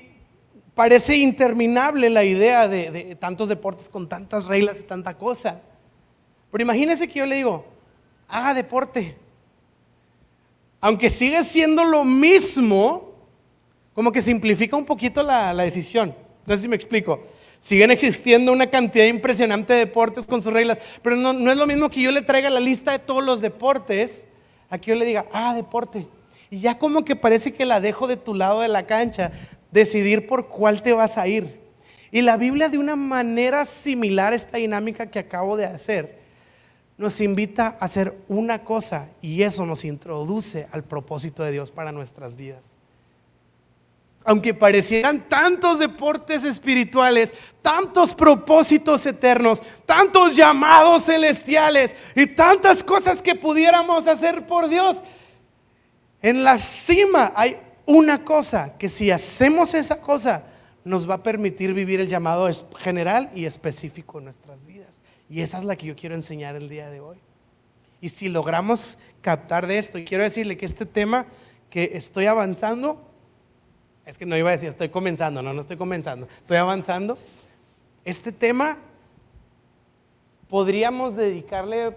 [0.74, 5.60] parece interminable la idea de, de tantos deportes con tantas reglas y tanta cosa.
[6.50, 7.66] Pero imagínese que yo le digo,
[8.28, 9.16] haga deporte.
[10.80, 13.12] Aunque sigue siendo lo mismo,
[13.94, 16.14] como que simplifica un poquito la, decisión.
[16.46, 17.26] No sé si me explico.
[17.58, 21.66] Siguen existiendo una cantidad impresionante de deportes con sus reglas, pero no, no, es lo
[21.66, 24.28] mismo que yo le traiga la lista de todos los deportes,
[24.70, 26.06] a que yo le diga, ah, deporte.
[26.50, 29.32] Y ya como que parece que la dejo de tu lado de la cancha,
[29.72, 31.58] decidir por cuál te vas a ir.
[32.10, 36.17] Y la Biblia de una manera similar a esta dinámica que acabo de hacer,
[36.98, 41.92] nos invita a hacer una cosa y eso nos introduce al propósito de Dios para
[41.92, 42.76] nuestras vidas.
[44.24, 47.32] Aunque parecieran tantos deportes espirituales,
[47.62, 54.98] tantos propósitos eternos, tantos llamados celestiales y tantas cosas que pudiéramos hacer por Dios,
[56.20, 60.44] en la cima hay una cosa que si hacemos esa cosa
[60.84, 64.97] nos va a permitir vivir el llamado general y específico en nuestras vidas.
[65.30, 67.18] Y esa es la que yo quiero enseñar el día de hoy.
[68.00, 71.26] Y si logramos captar de esto, y quiero decirle que este tema
[71.70, 73.02] que estoy avanzando,
[74.06, 77.18] es que no iba a decir estoy comenzando, no, no estoy comenzando, estoy avanzando.
[78.04, 78.78] Este tema
[80.48, 81.94] podríamos dedicarle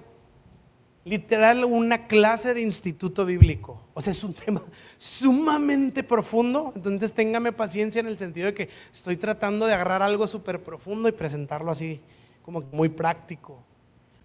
[1.05, 3.81] literal una clase de instituto bíblico.
[3.93, 4.61] O sea, es un tema
[4.97, 10.27] sumamente profundo, entonces téngame paciencia en el sentido de que estoy tratando de agarrar algo
[10.27, 12.01] súper profundo y presentarlo así
[12.43, 13.57] como muy práctico.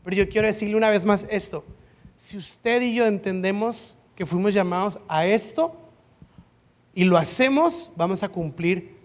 [0.05, 1.65] Pero yo quiero decirle una vez más esto.
[2.17, 5.77] Si usted y yo entendemos que fuimos llamados a esto
[6.95, 8.97] y lo hacemos, vamos a cumplir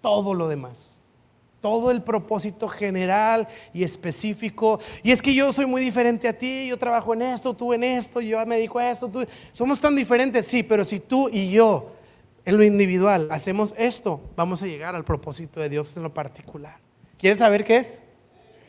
[0.00, 1.00] todo lo demás.
[1.60, 4.78] Todo el propósito general y específico.
[5.02, 7.84] Y es que yo soy muy diferente a ti, yo trabajo en esto, tú en
[7.84, 9.08] esto, yo me dedico a esto.
[9.08, 9.26] Tú...
[9.52, 11.92] Somos tan diferentes, sí, pero si tú y yo
[12.44, 16.76] en lo individual hacemos esto, vamos a llegar al propósito de Dios en lo particular.
[17.18, 18.02] ¿Quieres saber qué es?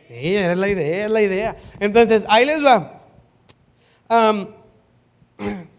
[0.08, 1.56] Sí, es la idea, es la idea.
[1.80, 3.02] Entonces, ahí les va.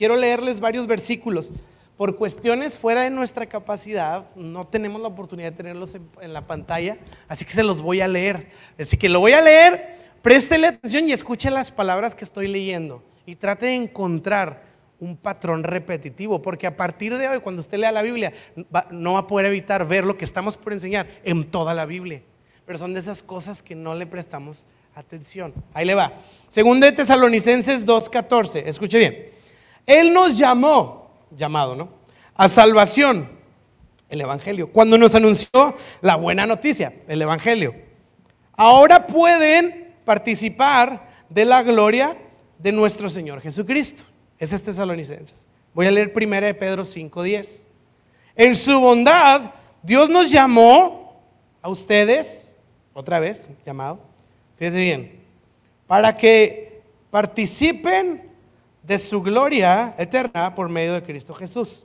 [0.00, 1.52] quiero leerles varios versículos.
[1.96, 6.46] Por cuestiones fuera de nuestra capacidad, no tenemos la oportunidad de tenerlos en, en, la
[6.46, 6.96] pantalla,
[7.28, 8.48] así que se los voy a leer.
[8.78, 13.02] Así que lo voy a leer, préstele atención y escuche las palabras que estoy leyendo
[13.26, 14.69] y trate de encontrar
[15.00, 18.32] un patrón repetitivo, porque a partir de hoy, cuando usted lea la Biblia,
[18.90, 22.22] no va a poder evitar ver lo que estamos por enseñar en toda la Biblia.
[22.66, 25.54] Pero son de esas cosas que no le prestamos atención.
[25.72, 26.12] Ahí le va.
[26.48, 29.26] Segundo de Tesalonicenses 2.14, escuche bien.
[29.86, 31.88] Él nos llamó, llamado, ¿no?
[32.34, 33.28] A salvación,
[34.08, 37.74] el Evangelio, cuando nos anunció la buena noticia, el Evangelio.
[38.52, 42.16] Ahora pueden participar de la gloria
[42.58, 44.09] de nuestro Señor Jesucristo.
[44.40, 45.46] Es Tesalonicenses.
[45.74, 47.66] Voy a leer 1 de Pedro 5:10.
[48.34, 51.20] En su bondad, Dios nos llamó
[51.60, 52.50] a ustedes,
[52.94, 54.00] otra vez, llamado,
[54.56, 55.20] fíjense bien,
[55.86, 58.30] para que participen
[58.82, 61.84] de su gloria eterna por medio de Cristo Jesús.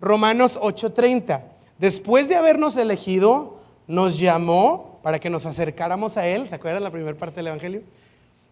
[0.00, 1.42] Romanos 8:30.
[1.78, 6.48] Después de habernos elegido nos llamó para que nos acercáramos a Él.
[6.48, 7.82] ¿Se acuerdan la primera parte del Evangelio?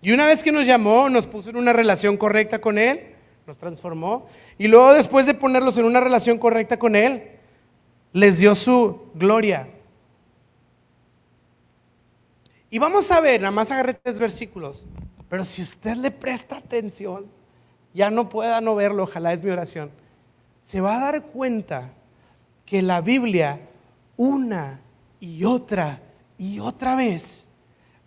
[0.03, 3.15] Y una vez que nos llamó, nos puso en una relación correcta con Él,
[3.49, 4.27] nos transformó.
[4.59, 7.31] Y luego después de ponerlos en una relación correcta con Él,
[8.13, 9.69] les dio su gloria.
[12.71, 14.87] Y vamos a ver, nada más agarré tres versículos,
[15.31, 17.27] pero si usted le presta atención,
[17.95, 19.91] ya no pueda no verlo, ojalá es mi oración,
[20.61, 21.95] se va a dar cuenta
[22.67, 23.61] que la Biblia
[24.19, 24.83] una
[25.21, 26.03] y otra
[26.37, 27.49] y otra vez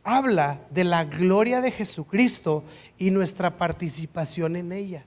[0.03, 2.63] habla de la gloria de Jesucristo
[2.99, 5.05] y nuestra participación en ella.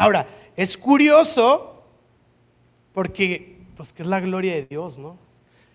[0.00, 1.84] Ahora, es curioso
[2.94, 5.18] porque, pues, que es la gloria de Dios, ¿no?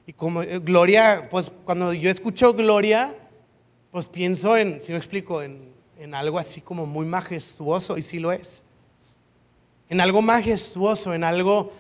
[0.08, 3.16] Y como eh, gloria, pues cuando yo escucho gloria,
[3.92, 8.18] pues pienso en, si me explico, en, en algo así como muy majestuoso, y sí
[8.18, 8.64] lo es.
[9.90, 11.72] En algo majestuoso, en algo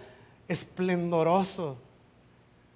[0.47, 1.77] esplendoroso.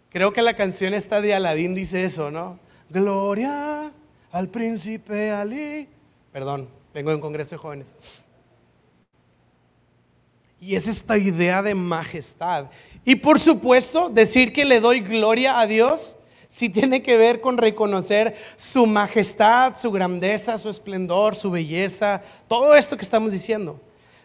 [0.09, 2.57] Creo que la canción esta de Aladín dice eso, ¿no?
[2.89, 3.91] Gloria
[4.31, 5.87] al príncipe Ali.
[6.33, 7.93] Perdón, vengo de un congreso de jóvenes.
[10.59, 12.67] Y es esta idea de majestad.
[13.05, 16.17] Y por supuesto, decir que le doy gloria a Dios,
[16.47, 22.75] sí tiene que ver con reconocer su majestad, su grandeza, su esplendor, su belleza, todo
[22.75, 23.79] esto que estamos diciendo.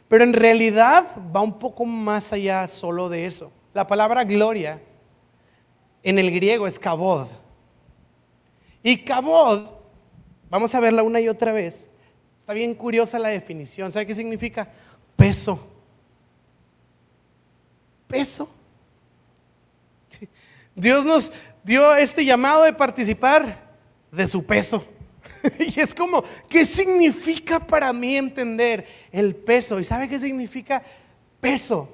[0.08, 3.52] Pero en realidad va un poco más allá solo de eso.
[3.72, 4.80] La palabra gloria
[6.02, 7.28] en el griego es kabod.
[8.82, 9.68] Y kabod,
[10.50, 11.88] vamos a verla una y otra vez,
[12.38, 13.90] está bien curiosa la definición.
[13.90, 14.68] ¿Sabe qué significa?
[15.16, 15.73] Peso.
[20.74, 23.76] Dios nos dio este llamado de participar
[24.10, 24.84] de su peso.
[25.58, 29.78] Y es como, ¿qué significa para mí entender el peso?
[29.78, 30.82] ¿Y sabe qué significa
[31.40, 31.88] peso?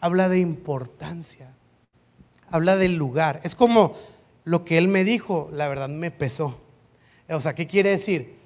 [0.00, 1.50] Habla de importancia,
[2.50, 3.40] habla del lugar.
[3.44, 3.94] Es como
[4.44, 6.60] lo que él me dijo, la verdad me pesó.
[7.28, 8.36] O sea, ¿qué quiere decir?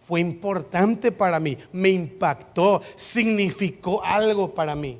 [0.00, 4.98] Fue importante para mí, me impactó, significó algo para mí.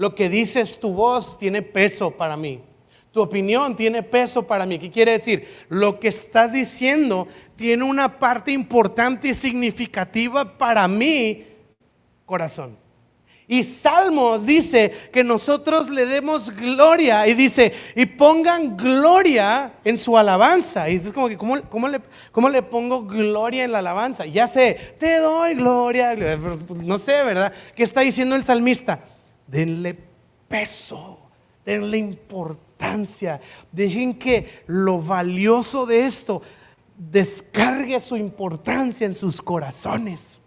[0.00, 2.62] Lo que dices tu voz tiene peso para mí.
[3.12, 4.78] Tu opinión tiene peso para mí.
[4.78, 5.46] ¿Qué quiere decir?
[5.68, 11.44] Lo que estás diciendo tiene una parte importante y significativa para mi
[12.24, 12.78] corazón.
[13.46, 20.16] Y Salmos dice que nosotros le demos gloria y dice, y pongan gloria en su
[20.16, 20.88] alabanza.
[20.88, 22.00] Y es como que, ¿cómo, le,
[22.32, 24.24] ¿cómo, le, pongo gloria en la alabanza?
[24.24, 26.16] Ya sé, te doy gloria.
[26.82, 27.52] No sé, ¿verdad?
[27.74, 29.00] ¿Qué está diciendo el salmista?
[29.50, 29.98] Denle
[30.48, 31.18] peso,
[31.64, 32.70] denle importancia
[33.72, 36.42] Dejen que lo valioso de esto
[36.96, 40.38] descargue su importancia en sus corazones.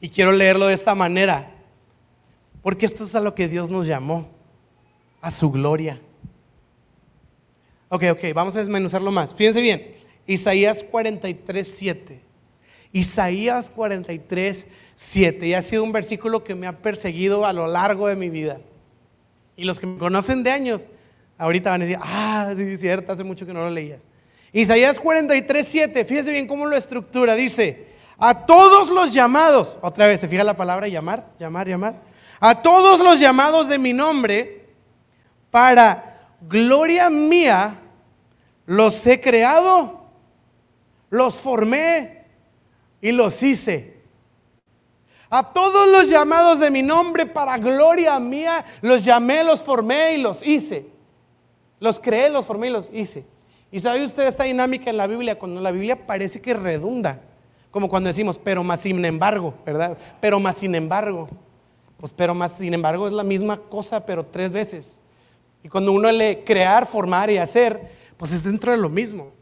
[0.00, 1.50] Y quiero leerlo de esta manera,
[2.62, 4.28] porque esto es a lo que Dios nos llamó,
[5.20, 6.00] a su gloria.
[7.88, 9.34] Ok, ok, vamos a desmenuzarlo más.
[9.34, 9.94] Fíjense bien,
[10.26, 12.20] Isaías 43, 7.
[12.92, 14.83] Isaías 43, 7.
[15.12, 18.60] Y ha sido un versículo que me ha perseguido a lo largo de mi vida.
[19.56, 20.88] Y los que me conocen de años
[21.36, 24.06] Ahorita van a decir, ah, sí, es cierto, hace mucho que no lo leías.
[24.52, 27.34] Isaías 43, 7, fíjese bien cómo lo estructura.
[27.34, 31.94] Dice, a todos los llamados, otra vez, se fija la palabra llamar, llamar, llamar.
[32.38, 34.68] A todos los llamados de mi nombre,
[35.50, 37.80] para gloria mía,
[38.66, 40.06] los he creado,
[41.10, 42.26] los formé
[43.00, 43.93] y los hice.
[45.36, 50.22] A todos los llamados de mi nombre, para gloria mía, los llamé, los formé y
[50.22, 50.86] los hice.
[51.80, 53.24] Los creé, los formé y los hice.
[53.72, 57.20] Y sabe usted esta dinámica en la Biblia, cuando la Biblia parece que redunda,
[57.72, 59.98] como cuando decimos, pero más sin embargo, ¿verdad?
[60.20, 61.28] Pero más sin embargo.
[61.96, 65.00] Pues pero más sin embargo es la misma cosa, pero tres veces.
[65.64, 69.32] Y cuando uno lee crear, formar y hacer, pues es dentro de lo mismo.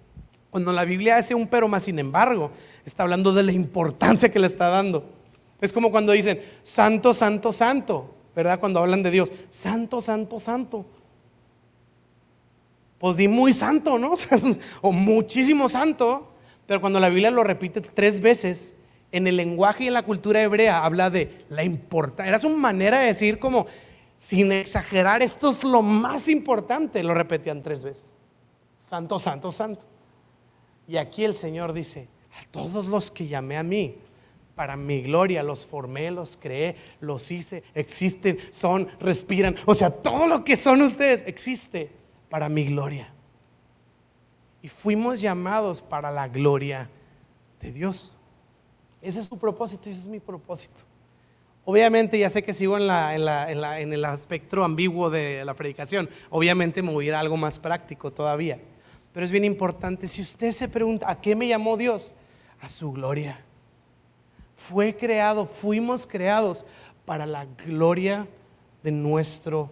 [0.48, 2.50] Cuando la Biblia hace un pero más sin embargo,
[2.86, 5.20] está hablando de la importancia que le está dando.
[5.62, 8.60] Es como cuando dicen, santo, santo, santo, ¿verdad?
[8.60, 10.84] Cuando hablan de Dios, santo, santo, santo
[13.02, 14.14] pues di muy santo, ¿no?
[14.80, 16.28] o muchísimo santo,
[16.68, 18.76] pero cuando la Biblia lo repite tres veces,
[19.10, 22.28] en el lenguaje y en la cultura hebrea habla de la importancia.
[22.28, 23.66] Era su manera de decir como,
[24.16, 28.04] sin exagerar, esto es lo más importante, lo repetían tres veces.
[28.78, 29.84] Santo, santo, santo.
[30.86, 32.06] Y aquí el Señor dice,
[32.40, 33.96] a todos los que llamé a mí,
[34.62, 39.56] para mi gloria, los formé, los creé, los hice, existen, son, respiran.
[39.66, 41.90] O sea, todo lo que son ustedes existe
[42.30, 43.12] para mi gloria.
[44.62, 46.88] Y fuimos llamados para la gloria
[47.60, 48.16] de Dios.
[49.00, 50.84] Ese es su propósito y ese es mi propósito.
[51.64, 56.08] Obviamente, ya sé que sigo en, el espectro ambiguo de la predicación.
[56.30, 58.60] Obviamente me voy a ir a algo más práctico todavía.
[59.12, 62.14] Pero es bien importante, si usted se pregunta, ¿a qué me llamó Dios?
[62.60, 63.44] A su gloria.
[64.62, 66.64] Fue creado, fuimos creados
[67.04, 68.28] para la gloria
[68.84, 69.68] de nuestro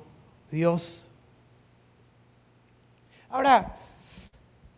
[0.51, 1.07] Dios.
[3.28, 3.76] Ahora,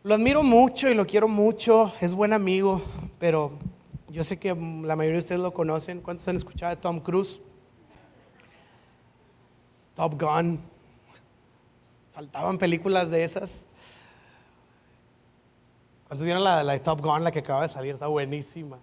[0.02, 2.82] lo admiro mucho y lo quiero mucho, es buen amigo,
[3.18, 3.52] pero
[4.08, 6.02] yo sé que la mayoría de ustedes lo conocen.
[6.02, 7.40] ¿Cuántos han escuchado de Tom Cruise?
[9.94, 10.60] Top Gun.
[12.12, 13.66] Faltaban películas de esas.
[16.06, 17.94] ¿Cuántos vieron la, de Top Gun, la que acaba de salir?
[17.94, 18.78] Está buenísima.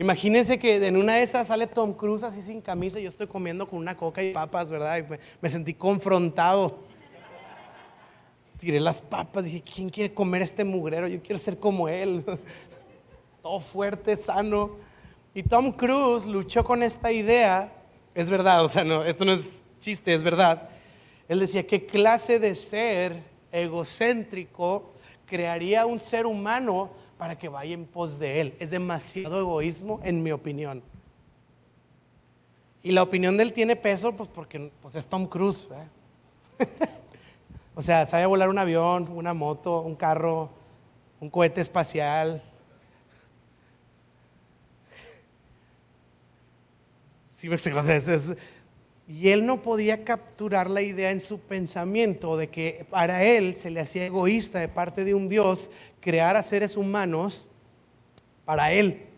[0.00, 3.26] Imagínense que en una de esas sale Tom Cruise así sin camisa y yo estoy
[3.26, 4.96] comiendo con una coca y papas, ¿verdad?
[4.96, 5.04] Y
[5.42, 6.78] me sentí confrontado.
[8.58, 11.06] Tiré las papas, dije, ¿quién quiere comer este mugrero?
[11.06, 12.24] Yo quiero ser como él.
[13.42, 14.78] todo fuerte, sano.
[15.34, 17.70] Y Tom Cruise luchó con esta idea,
[18.14, 20.70] es verdad, o sea, no, esto no es chiste, es verdad.
[21.28, 23.22] Él decía, ¿qué clase de ser
[23.52, 24.94] egocéntrico
[25.26, 26.90] crearía un ser humano
[27.20, 28.56] para que vaya en pos de él?
[28.58, 30.82] Es demasiado egoísmo, en mi opinión.
[32.82, 35.68] Y la opinión de él tiene peso, pues porque pues, es Tom Cruise.
[37.74, 40.48] o sea, sabe volar un avión, una moto, un carro,
[41.20, 42.42] un cohete espacial,
[49.12, 53.68] y él no podía capturar la idea en su pensamiento de que para él se
[53.68, 55.68] le hacía egoísta de parte de un Dios
[56.00, 57.50] crear a seres humanos
[58.44, 59.09] para él.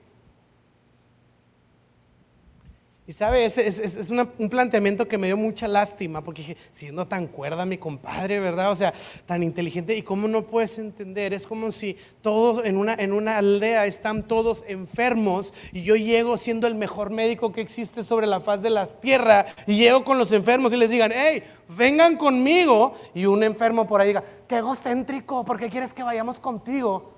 [3.04, 7.66] Y sabe, es, es, un planteamiento que me dio mucha lástima, porque siendo tan cuerda
[7.66, 8.70] mi compadre, ¿verdad?
[8.70, 8.94] O sea,
[9.26, 11.34] tan inteligente, ¿y cómo no puedes entender?
[11.34, 16.36] Es como si todos en una, en una aldea están todos enfermos y yo llego
[16.36, 20.16] siendo el mejor médico que existe sobre la faz de la tierra y llego con
[20.16, 21.42] los enfermos y les digan, hey,
[21.76, 22.94] vengan conmigo.
[23.14, 27.14] Y un enfermo por ahí diga, qué egocéntrico, ¿por qué quieres que vayamos contigo?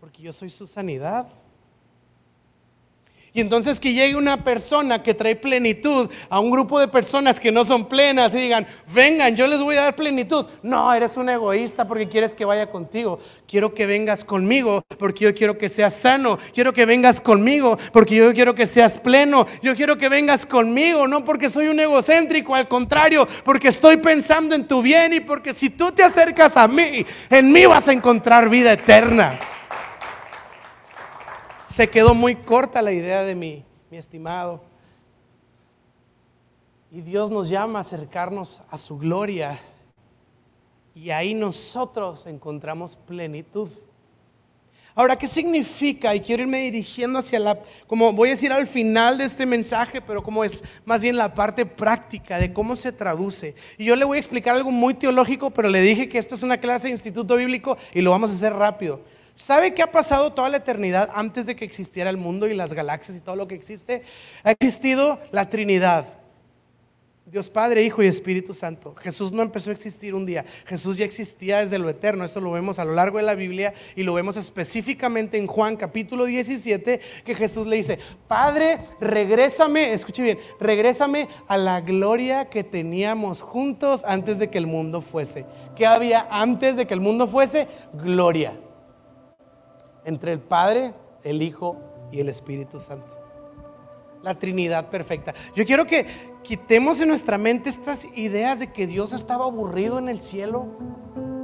[0.00, 1.28] Porque yo soy su sanidad.
[3.32, 7.52] Y entonces que llegue una persona que trae plenitud a un grupo de personas que
[7.52, 10.46] no son plenas y digan, vengan, yo les voy a dar plenitud.
[10.62, 13.20] No, eres un egoísta porque quieres que vaya contigo.
[13.46, 16.38] Quiero que vengas conmigo porque yo quiero que seas sano.
[16.52, 19.46] Quiero que vengas conmigo porque yo quiero que seas pleno.
[19.62, 24.54] Yo quiero que vengas conmigo, no porque soy un egocéntrico, al contrario, porque estoy pensando
[24.56, 27.92] en tu bien y porque si tú te acercas a mí, en mí vas a
[27.92, 29.38] encontrar vida eterna
[31.80, 34.60] se quedó muy corta la idea de mi, mi estimado.
[36.92, 39.58] Y Dios nos llama a acercarnos a su gloria.
[40.94, 43.70] Y ahí nosotros encontramos plenitud.
[44.94, 46.14] Ahora, ¿qué significa?
[46.14, 50.02] Y quiero irme dirigiendo hacia la, como voy a decir al final de este mensaje,
[50.02, 53.54] pero como es más bien la parte práctica de cómo se traduce.
[53.78, 56.42] Y yo le voy a explicar algo muy teológico, pero le dije que esto es
[56.42, 59.00] una clase de instituto bíblico y lo vamos a hacer rápido.
[59.40, 62.74] ¿Sabe qué ha pasado toda la eternidad antes de que existiera el mundo y las
[62.74, 64.02] galaxias y todo lo que existe?
[64.44, 66.04] Ha existido la Trinidad.
[67.24, 68.94] Dios Padre, Hijo y Espíritu Santo.
[68.96, 70.44] Jesús no empezó a existir un día.
[70.66, 72.22] Jesús ya existía desde lo eterno.
[72.22, 75.76] Esto lo vemos a lo largo de la Biblia y lo vemos específicamente en Juan
[75.78, 82.62] capítulo 17, que Jesús le dice, Padre, regrésame, escuche bien, regrésame a la gloria que
[82.62, 85.46] teníamos juntos antes de que el mundo fuese.
[85.76, 87.68] ¿Qué había antes de que el mundo fuese?
[87.94, 88.52] Gloria
[90.10, 90.92] entre el Padre,
[91.24, 91.76] el Hijo
[92.12, 93.16] y el Espíritu Santo.
[94.22, 95.32] La Trinidad perfecta.
[95.54, 96.06] Yo quiero que
[96.42, 100.66] quitemos en nuestra mente estas ideas de que Dios estaba aburrido en el cielo,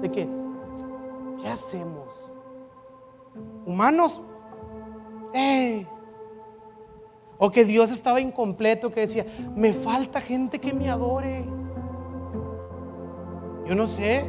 [0.02, 0.28] de que,
[1.40, 2.30] ¿qué hacemos?
[3.64, 4.20] Humanos,
[7.38, 11.44] O que Dios estaba incompleto, que decía, me falta gente que me adore.
[13.66, 14.24] Yo no sé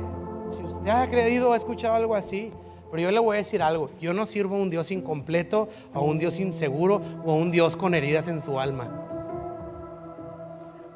[0.45, 2.51] si usted ha creído o ha escuchado algo así.
[2.89, 5.99] Pero yo le voy a decir algo, yo no sirvo a un Dios incompleto, a
[5.99, 9.07] un Dios inseguro o a un Dios con heridas en su alma.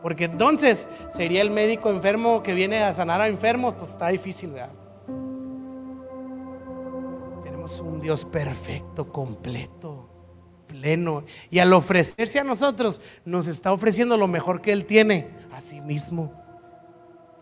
[0.02, 4.52] Porque entonces sería el médico enfermo que viene a sanar a enfermos, pues está difícil,
[4.52, 4.72] ¿verdad?
[7.44, 10.10] Tenemos un Dios perfecto, completo,
[10.68, 11.24] pleno.
[11.52, 15.82] Y al ofrecerse a nosotros, nos está ofreciendo lo mejor que Él tiene, a sí
[15.82, 16.34] mismo.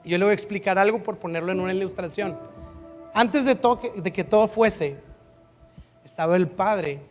[0.03, 2.37] Yo le voy a explicar algo por ponerlo en una ilustración.
[3.13, 4.97] Antes de, de que todo fuese,
[6.03, 7.01] estaba el Padre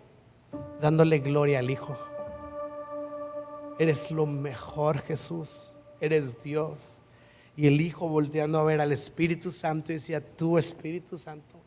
[0.80, 1.96] dándole gloria al Hijo.
[3.78, 5.74] Eres lo mejor, Jesús.
[6.00, 6.98] Eres Dios.
[7.56, 11.58] Y el Hijo volteando a ver al Espíritu Santo y decía, tú Espíritu Santo,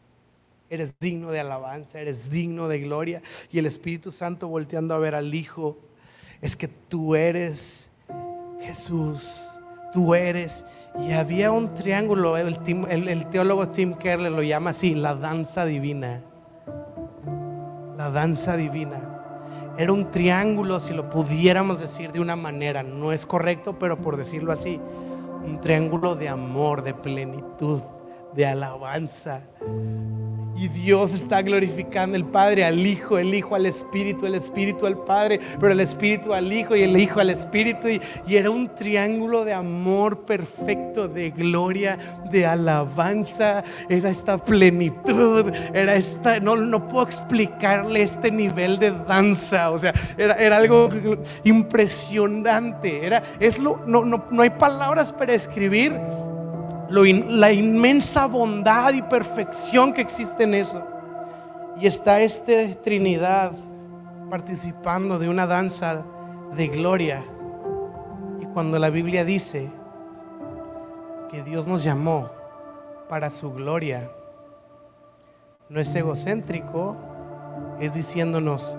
[0.69, 3.21] eres digno de alabanza, eres digno de gloria.
[3.51, 5.77] Y el Espíritu Santo volteando a ver al Hijo,
[6.41, 7.89] es que tú eres
[8.61, 9.41] Jesús,
[9.91, 10.65] tú eres.
[10.99, 16.21] Y había un triángulo, el, teólogo Tim Keller lo llama así, la danza divina.
[17.97, 19.07] La danza divina.
[19.77, 22.83] Era un triángulo, si lo pudiéramos decir de una manera.
[22.83, 24.79] No es correcto, pero por decirlo así,
[25.45, 27.81] un triángulo de amor, de plenitud,
[28.33, 29.43] de alabanza,
[30.61, 34.95] y Dios está glorificando el Padre al Hijo, el Hijo al Espíritu, el Espíritu al
[34.95, 37.87] Padre, pero el Espíritu al Hijo y el Hijo al Espíritu.
[37.87, 41.97] Y, era un triángulo de amor perfecto, de gloria,
[42.31, 43.63] de alabanza.
[43.89, 49.71] Era esta plenitud, era esta, no, no puedo explicarle este nivel de danza.
[49.71, 50.89] O sea, era, era algo
[51.43, 53.03] impresionante.
[53.03, 55.99] Era, es lo, no, no, no hay palabras para escribir
[56.91, 60.83] la inmensa bondad y perfección que existe en eso.
[61.79, 63.53] Y está esta Trinidad
[64.29, 66.03] participando de una danza
[66.55, 67.23] de gloria.
[68.41, 69.71] Y cuando la Biblia dice
[71.29, 72.29] que Dios nos llamó
[73.07, 74.11] para su gloria,
[75.69, 76.97] no es egocéntrico,
[77.79, 78.77] es diciéndonos,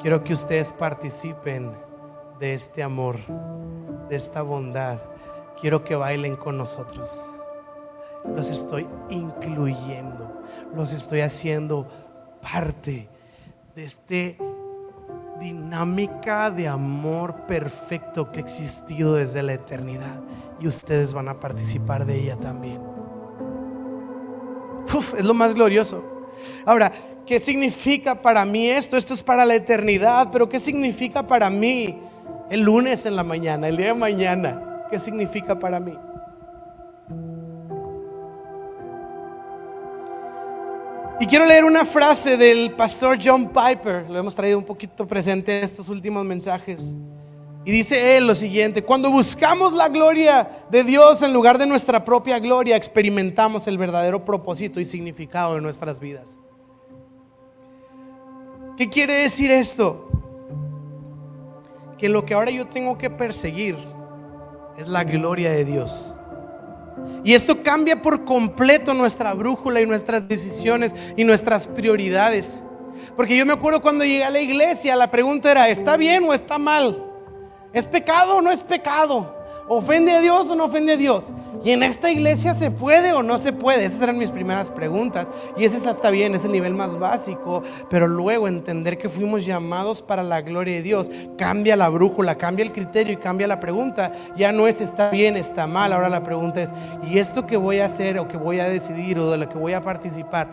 [0.00, 1.72] quiero que ustedes participen
[2.40, 3.16] de este amor,
[4.08, 4.98] de esta bondad.
[5.60, 7.35] Quiero que bailen con nosotros
[8.34, 10.42] los estoy incluyendo,
[10.74, 11.86] los estoy haciendo
[12.40, 13.08] parte
[13.74, 14.44] de esta
[15.40, 20.20] dinámica de amor perfecto que ha existido desde la eternidad
[20.60, 22.80] y ustedes van a participar de ella también.
[25.16, 26.02] es lo más glorioso.
[26.64, 26.92] Ahora,
[27.26, 28.96] ¿qué significa para mí esto?
[28.96, 32.00] Esto es para la eternidad, pero ¿qué significa para mí
[32.50, 34.86] el lunes en la mañana, el día de mañana?
[34.90, 35.98] ¿Qué significa para mí?
[41.18, 45.56] Y quiero leer una frase del pastor John Piper, lo hemos traído un poquito presente
[45.56, 46.94] en estos últimos mensajes.
[47.64, 52.04] Y dice él lo siguiente, cuando buscamos la gloria de Dios en lugar de nuestra
[52.04, 56.38] propia gloria, experimentamos el verdadero propósito y significado de nuestras vidas.
[58.76, 60.10] ¿Qué quiere decir esto?
[61.96, 63.76] Que lo que ahora yo tengo que perseguir
[64.76, 66.15] es la gloria de Dios.
[67.24, 72.62] Y esto cambia por completo nuestra brújula y nuestras decisiones y nuestras prioridades.
[73.16, 76.34] Porque yo me acuerdo cuando llegué a la iglesia, la pregunta era, ¿está bien o
[76.34, 77.02] está mal?
[77.72, 79.34] ¿Es pecado o no es pecado?
[79.68, 81.24] ¿Ofende a Dios o no ofende a Dios?
[81.64, 83.84] ¿Y en esta iglesia se puede o no se puede?
[83.84, 85.28] Esas eran mis primeras preguntas.
[85.56, 87.62] Y ese es hasta bien, es el nivel más básico.
[87.90, 92.64] Pero luego entender que fuimos llamados para la gloria de Dios cambia la brújula, cambia
[92.64, 94.12] el criterio y cambia la pregunta.
[94.36, 95.92] Ya no es está bien, está mal.
[95.92, 96.72] Ahora la pregunta es,
[97.04, 99.58] ¿y esto que voy a hacer o que voy a decidir o de lo que
[99.58, 100.48] voy a participar,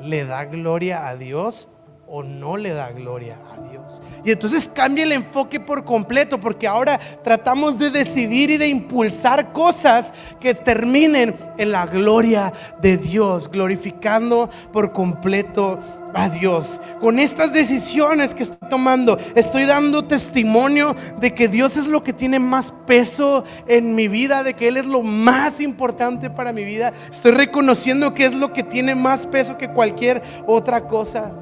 [0.00, 1.68] ¿le da gloria a Dios
[2.14, 4.02] o no le da gloria a Dios.
[4.22, 9.54] Y entonces cambia el enfoque por completo, porque ahora tratamos de decidir y de impulsar
[9.54, 12.52] cosas que terminen en la gloria
[12.82, 15.78] de Dios, glorificando por completo
[16.12, 16.82] a Dios.
[17.00, 22.12] Con estas decisiones que estoy tomando, estoy dando testimonio de que Dios es lo que
[22.12, 26.64] tiene más peso en mi vida, de que Él es lo más importante para mi
[26.64, 26.92] vida.
[27.10, 31.32] Estoy reconociendo que es lo que tiene más peso que cualquier otra cosa.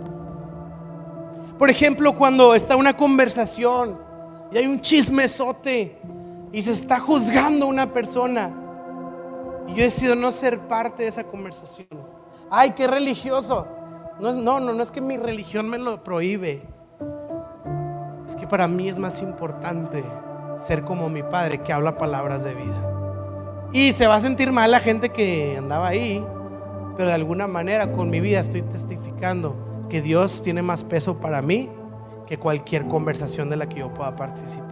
[1.61, 3.99] Por ejemplo, cuando está una conversación
[4.51, 5.95] y hay un chismesote
[6.53, 8.51] y se está juzgando una persona
[9.69, 11.87] y yo decido no ser parte de esa conversación.
[12.49, 13.69] Ay, qué religioso.
[14.21, 16.63] No, no, no es que mi religión me lo prohíbe.
[18.27, 20.03] Es que para mí es más importante
[20.57, 23.69] ser como mi padre que habla palabras de vida.
[23.75, 26.25] Y se va a sentir mal la gente que andaba ahí,
[26.97, 31.43] pero de alguna manera con mi vida estoy testificando que Dios tiene más peso para
[31.43, 31.69] mí
[32.27, 34.71] que cualquier conversación de la que yo pueda participar.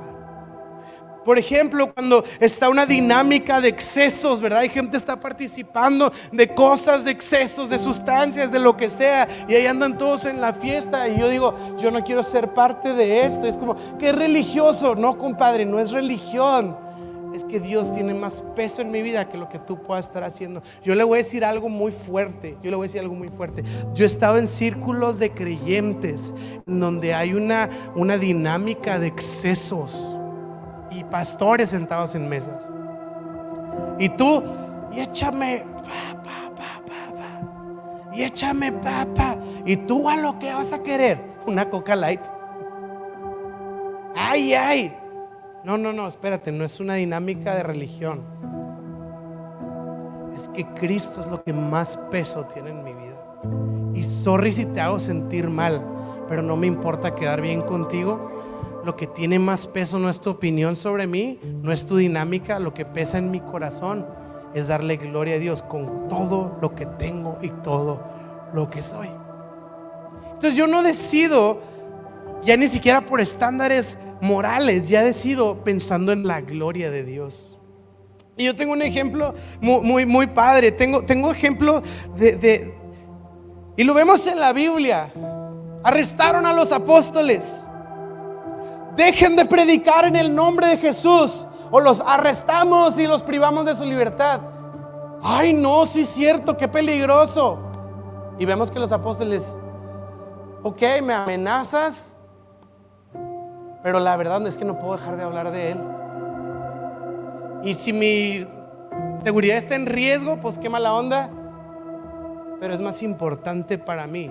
[1.25, 4.61] Por ejemplo, cuando está una dinámica de excesos, ¿verdad?
[4.61, 9.55] Hay gente está participando de cosas, de excesos, de sustancias, de lo que sea, y
[9.55, 13.27] ahí andan todos en la fiesta, y yo digo, yo no quiero ser parte de
[13.27, 13.47] esto.
[13.47, 14.95] Es como, ¿qué religioso?
[14.95, 16.88] No, compadre, no es religión
[17.39, 20.25] es que Dios tiene más peso en mi vida que lo que tú puedas estar
[20.25, 20.61] haciendo.
[20.83, 23.29] Yo le voy a decir algo muy fuerte, yo le voy a decir algo muy
[23.29, 23.63] fuerte.
[23.95, 26.35] Yo he estado en círculos de creyentes
[26.67, 30.17] donde hay una, una dinámica de excesos
[30.91, 32.69] y pastores sentados en mesas.
[34.01, 34.43] Y tú,
[34.93, 36.83] y échame, pa, pa, pa,
[37.15, 39.37] pa, y échame, papá.
[39.65, 42.23] Y tú a lo que vas a querer, una coca light.
[44.17, 44.97] Ay, ay,
[45.65, 48.23] no, no, no, espérate, no es una dinámica de religión.
[50.37, 53.09] Es que Cristo es lo que más peso tiene en mi vida.
[53.95, 55.85] Y sorry si te hago sentir mal,
[56.29, 58.31] pero no me importa quedar bien contigo.
[58.85, 62.59] Lo que tiene más peso no es tu opinión sobre mí, no es tu dinámica,
[62.59, 64.07] lo que pesa en mi corazón
[64.55, 68.01] es darle gloria a Dios con todo lo que tengo y todo
[68.53, 69.09] lo que soy.
[70.35, 71.61] Entonces yo no decido,
[72.45, 77.57] ya ni siquiera por estándares morales, ya decido pensando en la gloria de Dios.
[78.37, 81.83] Y yo tengo un ejemplo muy, muy, padre, tengo, tengo ejemplo
[82.17, 82.73] de,
[83.77, 85.11] y lo vemos en la Biblia,
[85.83, 87.65] arrestaron a los apóstoles,
[88.97, 93.75] dejen de predicar en el nombre de Jesús o los arrestamos y los privamos de
[93.75, 94.41] su libertad.
[95.21, 97.59] Ay, no, sí es cierto, qué peligroso.
[98.39, 99.59] Y vemos que los apóstoles
[100.63, 102.18] ok, me amenazas,
[103.83, 105.79] pero la verdad es que no puedo dejar de hablar de Él.
[107.65, 108.47] Y si mi
[109.23, 111.31] seguridad está en riesgo, pues qué mala onda.
[112.61, 114.31] Pero es más importante para mí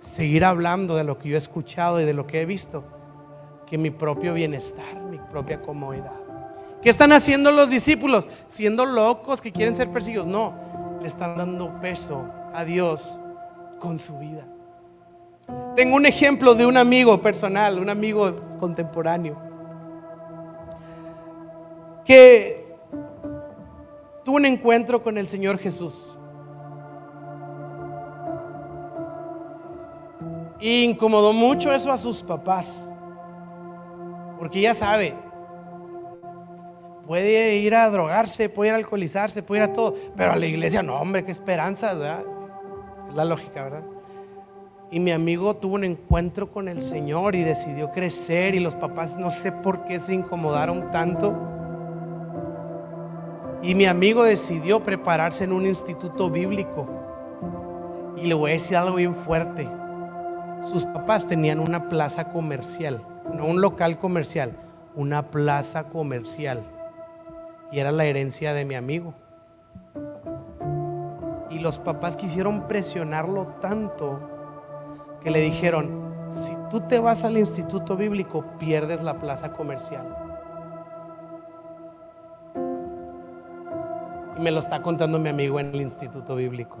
[0.00, 2.84] seguir hablando de lo que yo he escuchado y de lo que he visto
[3.66, 6.12] que mi propio bienestar, mi propia comodidad.
[6.82, 8.28] ¿Qué están haciendo los discípulos?
[8.44, 10.26] Siendo locos que quieren ser perseguidos.
[10.26, 10.52] No,
[11.00, 13.22] le están dando peso a Dios
[13.80, 14.46] con su vida.
[15.76, 19.36] Tengo un ejemplo de un amigo personal, un amigo contemporáneo,
[22.04, 22.76] que
[24.24, 26.16] tuvo un encuentro con el Señor Jesús.
[30.60, 32.90] Y incomodó mucho eso a sus papás,
[34.38, 35.14] porque ya sabe,
[37.06, 40.46] puede ir a drogarse, puede ir a alcoholizarse, puede ir a todo, pero a la
[40.46, 42.24] iglesia no, hombre, qué esperanza, ¿verdad?
[43.08, 43.93] Es la lógica, ¿verdad?
[44.90, 49.16] Y mi amigo tuvo un encuentro con el Señor y decidió crecer y los papás
[49.16, 51.34] no sé por qué se incomodaron tanto.
[53.62, 56.86] Y mi amigo decidió prepararse en un instituto bíblico.
[58.16, 59.68] Y le voy a decir algo bien fuerte.
[60.60, 64.52] Sus papás tenían una plaza comercial, no un local comercial,
[64.94, 66.62] una plaza comercial.
[67.72, 69.14] Y era la herencia de mi amigo.
[71.50, 74.33] Y los papás quisieron presionarlo tanto
[75.24, 80.06] que le dijeron, si tú te vas al instituto bíblico, pierdes la plaza comercial.
[84.36, 86.76] Y me lo está contando mi amigo en el instituto bíblico.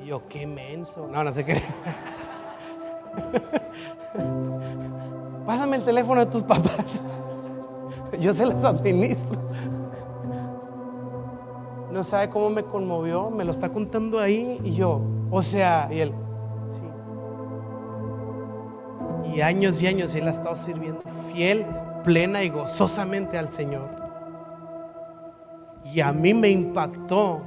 [0.00, 1.08] Y yo, qué menso.
[1.10, 1.62] No, no sé qué.
[5.46, 7.00] Pásame el teléfono de tus papás.
[8.20, 9.40] Yo se las administro
[11.90, 15.00] no sabe cómo me conmovió, me lo está contando ahí y yo,
[15.30, 16.12] o sea, y él,
[16.70, 16.82] sí.
[19.34, 21.02] Y años y años él ha estado sirviendo
[21.32, 21.64] fiel,
[22.04, 23.88] plena y gozosamente al Señor.
[25.84, 27.40] Y a mí me impactó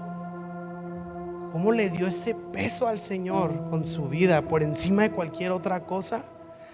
[1.52, 5.86] cómo le dio ese peso al Señor con su vida por encima de cualquier otra
[5.86, 6.24] cosa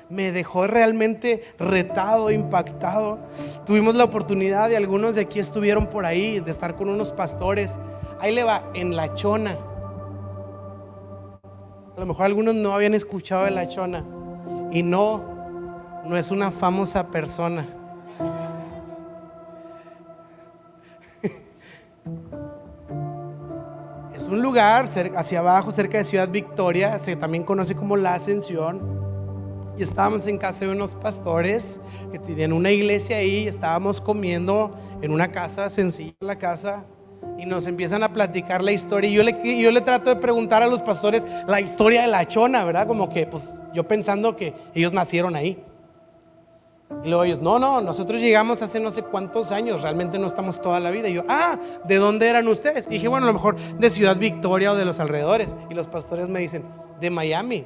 [0.10, 3.20] me dejó realmente retado, impactado.
[3.66, 7.78] Tuvimos la oportunidad, y algunos de aquí estuvieron por ahí, de estar con unos pastores.
[8.20, 9.58] Ahí le va, en La Chona.
[12.00, 14.06] A lo mejor algunos no habían escuchado de La Chona.
[14.72, 15.22] Y no,
[16.06, 17.68] no es una famosa persona.
[24.16, 24.88] es un lugar
[25.18, 28.80] hacia abajo, cerca de Ciudad Victoria, se también conoce como La Ascensión
[29.78, 31.82] y estábamos en casa de unos pastores
[32.14, 34.72] que tenían una iglesia ahí estábamos comiendo
[35.02, 36.86] en una casa sencilla, la casa,
[37.38, 39.10] y nos empiezan a platicar la historia.
[39.10, 42.28] Y yo le, yo le trato de preguntar a los pastores la historia de la
[42.28, 42.88] chona, ¿verdad?
[42.88, 45.64] Como que, pues, yo pensando que ellos nacieron ahí.
[47.04, 50.60] Y luego ellos, no, no, nosotros llegamos hace no sé cuántos años, realmente no estamos
[50.60, 51.08] toda la vida.
[51.08, 52.88] Y yo, ah, ¿de dónde eran ustedes?
[52.88, 55.56] Y dije, bueno, a lo mejor de Ciudad Victoria o de los alrededores.
[55.70, 56.64] Y los pastores me dicen,
[57.00, 57.66] de Miami.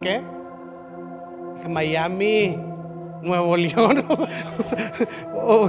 [0.00, 0.22] ¿qué?
[1.68, 2.58] Miami,
[3.22, 4.04] Nuevo León,
[5.34, 5.68] o,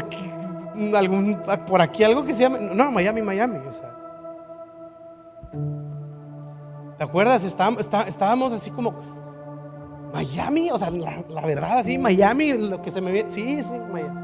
[0.95, 3.95] algún, por aquí algo que se llama, no, Miami, Miami, o sea.
[6.97, 7.43] ¿Te acuerdas?
[7.43, 8.93] Estábamos, estábamos así como,
[10.13, 14.19] Miami, o sea, la, verdad, así, Miami, lo que se me ve, sí, sí, Miami.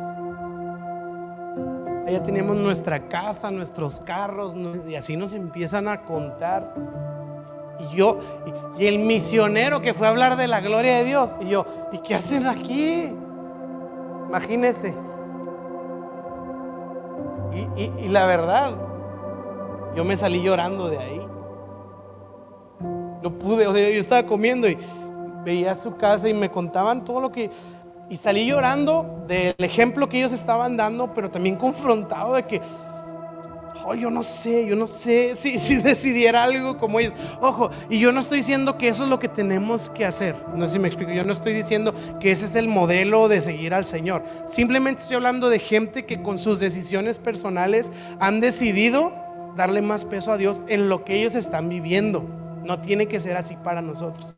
[2.07, 4.55] Allá teníamos nuestra casa, nuestros carros,
[4.87, 6.73] y así nos empiezan a contar.
[7.79, 8.19] Y yo,
[8.77, 11.37] y el misionero que fue a hablar de la gloria de Dios.
[11.41, 13.11] Y yo, ¿y qué hacen aquí?
[14.27, 14.93] Imagínense.
[17.77, 18.75] Y, la verdad,
[19.95, 21.21] yo me salí llorando de ahí.
[23.23, 24.77] No pude, o sea, yo estaba comiendo y
[25.43, 27.49] veía su casa y me contaban todo lo que...
[28.09, 32.61] Y salí llorando del ejemplo que ellos estaban dando, pero también confrontado de que,
[33.85, 37.15] oh, yo no sé, yo no sé si, si decidiera algo como ellos.
[37.41, 40.35] Ojo, y yo no estoy diciendo que eso es lo que tenemos que hacer.
[40.55, 41.11] No sé si me explico.
[41.11, 44.23] Yo no estoy diciendo que ese es el modelo de seguir al Señor.
[44.47, 49.13] Simplemente estoy hablando de gente que con sus decisiones personales han decidido
[49.55, 52.25] darle más peso a Dios en lo que ellos están viviendo.
[52.63, 54.35] No tiene que ser así para nosotros.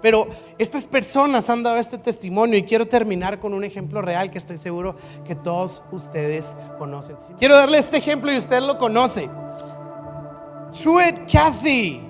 [0.00, 0.28] Pero
[0.58, 4.58] estas personas han dado este testimonio y quiero terminar con un ejemplo real que estoy
[4.58, 4.96] seguro
[5.26, 7.16] que todos ustedes conocen.
[7.38, 9.28] Quiero darle este ejemplo y usted lo conoce.
[10.72, 12.00] Truett Cathy.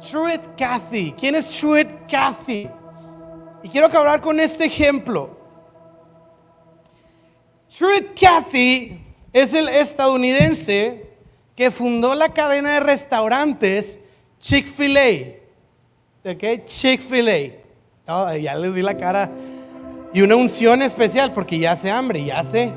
[0.00, 1.12] Truett Cathy.
[1.12, 2.68] ¿Quién es Truett Cathy?
[3.62, 5.38] Y quiero acabar con este ejemplo.
[7.76, 9.00] Truett Cathy
[9.32, 11.08] es el estadounidense
[11.56, 14.00] que fundó la cadena de restaurantes
[14.40, 15.37] Chick-fil-A.
[16.24, 16.64] ¿Ok?
[16.64, 18.36] Chick-fil-A.
[18.36, 19.30] ya les vi la cara.
[20.12, 22.72] Y una unción especial porque ya hace hambre, ya hace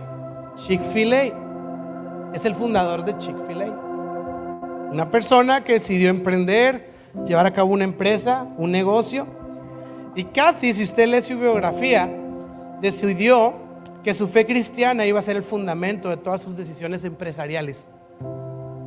[0.56, 2.32] Chick-fil-A.
[2.34, 4.90] Es el fundador de Chick-fil-A.
[4.92, 6.92] Una persona que decidió emprender,
[7.26, 9.26] llevar a cabo una empresa, un negocio.
[10.16, 12.14] Y Kathy, si usted lee su biografía,
[12.82, 13.56] decidió
[14.04, 17.90] que su fe cristiana iba a ser el fundamento de todas sus decisiones empresariales.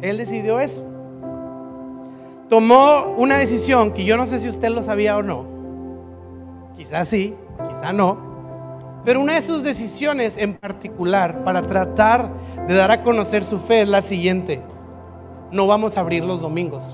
[0.01, 0.94] Él decidió eso
[2.55, 5.45] tomó una decisión que yo no sé si usted lo sabía o no.
[6.77, 7.35] Quizás sí,
[7.69, 8.17] quizá no.
[9.05, 12.31] Pero una de sus decisiones en particular para tratar
[12.69, 14.63] de dar a conocer su fe es la siguiente.
[15.51, 16.85] No vamos a abrir los domingos.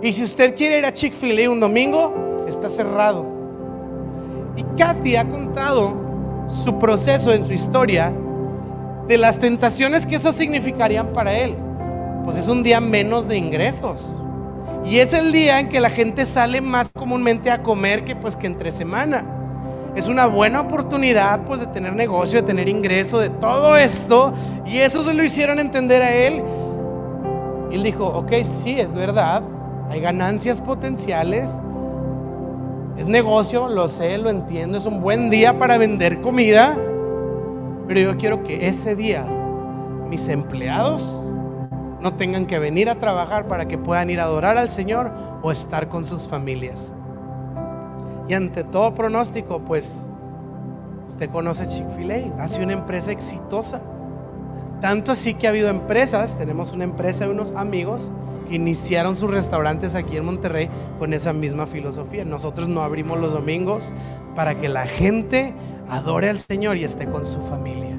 [0.00, 3.26] Y si usted quiere ir a Chick-fil-A un domingo, está cerrado.
[4.56, 8.10] Y Kathy ha contado su proceso en su historia
[9.06, 11.67] de las tentaciones que eso significarían para él
[12.28, 14.18] pues es un día menos de ingresos.
[14.84, 18.36] Y es el día en que la gente sale más comúnmente a comer que pues
[18.36, 19.24] que entre semana.
[19.96, 24.34] Es una buena oportunidad pues de tener negocio, de tener ingreso, de todo esto.
[24.66, 26.44] Y eso se lo hicieron entender a él.
[27.70, 29.42] Y él dijo, ok, sí, es verdad.
[29.88, 31.48] Hay ganancias potenciales.
[32.98, 34.76] Es negocio, lo sé, lo entiendo.
[34.76, 36.76] Es un buen día para vender comida.
[37.86, 39.26] Pero yo quiero que ese día
[40.10, 41.17] mis empleados
[42.00, 45.10] no tengan que venir a trabajar para que puedan ir a adorar al Señor
[45.42, 46.92] o estar con sus familias.
[48.28, 50.08] Y ante todo pronóstico, pues
[51.08, 53.80] usted conoce Chick-fil-A, ha sido una empresa exitosa.
[54.80, 58.12] Tanto así que ha habido empresas, tenemos una empresa de unos amigos
[58.48, 60.68] que iniciaron sus restaurantes aquí en Monterrey
[60.98, 62.24] con esa misma filosofía.
[62.24, 63.92] Nosotros no abrimos los domingos
[64.36, 65.54] para que la gente
[65.88, 67.96] adore al Señor y esté con su familia.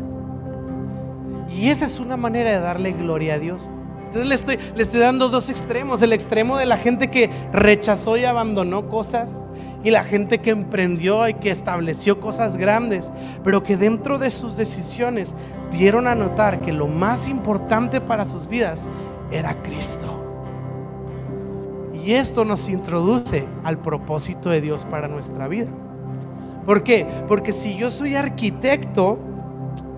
[1.50, 3.74] Y esa es una manera de darle gloria a Dios.
[4.10, 6.02] Entonces le estoy, le estoy dando dos extremos.
[6.02, 9.44] El extremo de la gente que rechazó y abandonó cosas
[9.84, 14.58] y la gente que emprendió y que estableció cosas grandes, pero que dentro de sus
[14.58, 15.36] decisiones
[15.72, 18.88] dieron a notar que lo más importante para sus vidas
[19.32, 20.26] era Cristo.
[21.94, 25.70] Y esto nos introduce al propósito de Dios para nuestra vida.
[26.66, 27.06] ¿Por qué?
[27.28, 29.20] Porque si yo soy arquitecto,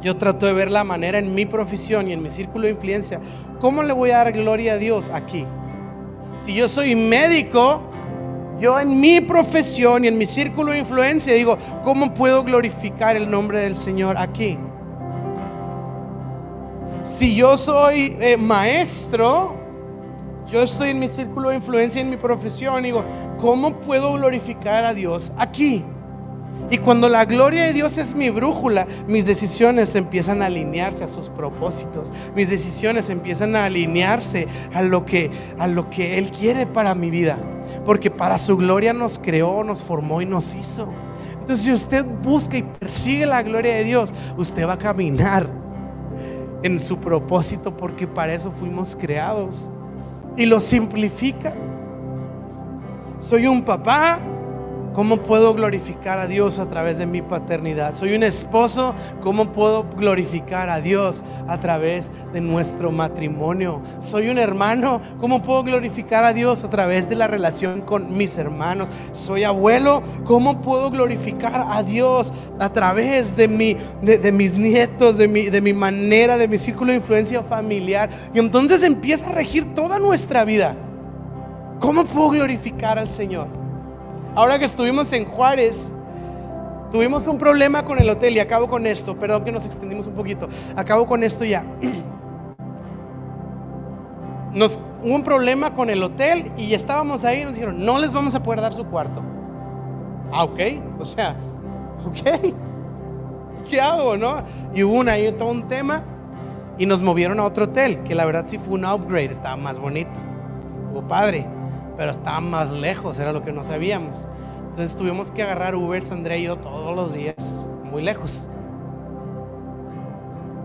[0.02, 3.22] yo trato de ver la manera en mi profesión y en mi círculo de influencia
[3.62, 5.46] ¿cómo le voy a dar gloria a Dios aquí?
[6.40, 7.82] Si yo soy médico,
[8.58, 13.30] yo en mi profesión y en mi círculo de influencia digo, ¿cómo puedo glorificar el
[13.30, 14.58] nombre del Señor aquí?
[17.04, 19.56] Si yo soy eh, maestro,
[20.52, 23.04] yo estoy en mi círculo de influencia en mi profesión, digo,
[23.40, 25.84] ¿cómo puedo glorificar a Dios aquí?
[26.72, 31.10] Y cuando la gloria de Dios es mi brújula, mis decisiones empiezan a alinearse a
[31.10, 32.14] sus propósitos.
[32.34, 37.10] Mis decisiones empiezan a alinearse a lo que a lo que él quiere para mi
[37.10, 37.38] vida,
[37.86, 40.88] porque para su gloria nos creó, nos formó y nos hizo.
[41.34, 45.50] Entonces, si usted busca y persigue la gloria de Dios, usted va a caminar
[46.64, 49.70] en su propósito porque para eso fuimos creados.
[50.38, 51.54] Y lo simplifica.
[53.20, 54.20] Soy un papá
[54.94, 57.94] ¿Cómo puedo glorificar a Dios a través de mi paternidad?
[57.94, 63.82] Soy un esposo, ¿cómo puedo glorificar a Dios a través de nuestro matrimonio?
[64.02, 68.38] Soy un hermano, ¿cómo puedo glorificar a Dios a través de la relación con mis
[68.38, 68.92] hermanos?
[69.14, 75.30] Soy abuelo, ¿cómo puedo glorificar a Dios a través de, mi, de, mis nietos, de
[75.30, 78.10] mi, de mi manera, de mi círculo de influencia familiar?
[78.34, 80.76] Y entonces empieza a regir toda nuestra vida.
[81.80, 83.61] ¿Cómo puedo glorificar al Señor?
[84.34, 85.92] Ahora que estuvimos en Juárez,
[86.90, 89.18] tuvimos un problema con el hotel y acabo con esto.
[89.20, 90.48] Perdón que nos extendimos un poquito.
[90.76, 91.66] Acabo con esto ya.
[94.54, 98.12] Nos, hubo un problema con el hotel y estábamos ahí y nos dijeron, no les
[98.12, 99.22] vamos a poder dar su cuarto.
[100.30, 100.60] Ah, ok.
[101.00, 101.38] O sea,
[102.06, 102.54] ok.
[103.70, 104.44] ¿Qué hago, no?
[104.74, 106.04] Y hubo ahí todo un tema.
[106.78, 109.78] y nos movieron a otro hotel, que la verdad sí fue un upgrade, estaba más
[109.78, 110.12] bonito,
[110.68, 111.46] estuvo padre,
[111.98, 114.28] pero estaba más lejos, era lo que no sabíamos.
[114.68, 118.48] Entonces tuvimos que agarrar Uber, Andrea y yo todos los días, muy lejos.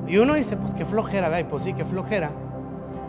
[0.07, 1.49] Y uno dice, pues qué flojera, ¿verdad?
[1.51, 2.31] pues sí, qué flojera.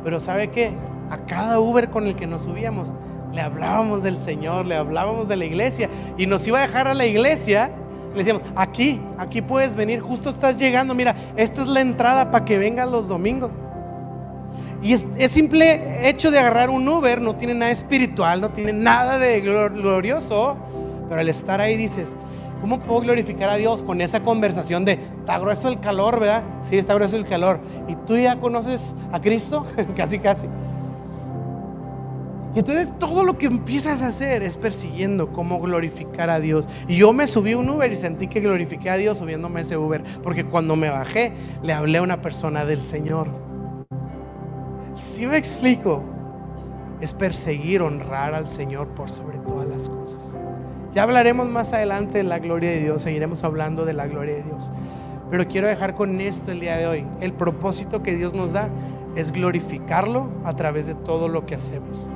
[0.03, 0.73] Pero ¿sabe qué?
[1.09, 2.93] A cada Uber con el que nos subíamos,
[3.33, 5.89] le hablábamos del Señor, le hablábamos de la iglesia.
[6.17, 7.71] Y nos iba a dejar a la iglesia.
[8.13, 10.95] Le decíamos, aquí, aquí puedes venir, justo estás llegando.
[10.95, 13.53] Mira, esta es la entrada para que vengan los domingos.
[14.81, 19.17] Y es, simple hecho de agarrar un Uber, no tiene nada espiritual, no tiene nada
[19.17, 20.57] de glorioso.
[21.09, 22.15] Pero al estar ahí dices,
[22.61, 26.43] ¿Cómo puedo glorificar a Dios con esa conversación de, está grueso el calor, ¿verdad?
[26.63, 27.59] Sí, está grueso el calor.
[27.87, 29.65] ¿Y tú ya conoces a Cristo?
[29.95, 30.47] casi, casi.
[32.55, 36.67] Y entonces todo lo que empiezas a hacer es persiguiendo cómo glorificar a Dios.
[36.87, 40.03] Y yo me subí un Uber y sentí que glorifiqué a Dios subiéndome ese Uber.
[40.23, 43.46] Porque cuando me bajé, le hablé a una persona del Señor.
[44.97, 46.03] Si me explico,
[47.01, 50.35] es perseguir, honrar al Señor por sobre todas las cosas.
[50.91, 54.43] Ya hablaremos más adelante de la gloria de Dios, seguiremos hablando de la gloria de
[54.43, 54.71] Dios.
[55.29, 57.05] Pero quiero dejar con esto el día de hoy.
[57.21, 58.69] El propósito que Dios nos da
[59.15, 62.07] es glorificarlo a través de todo lo que hacemos.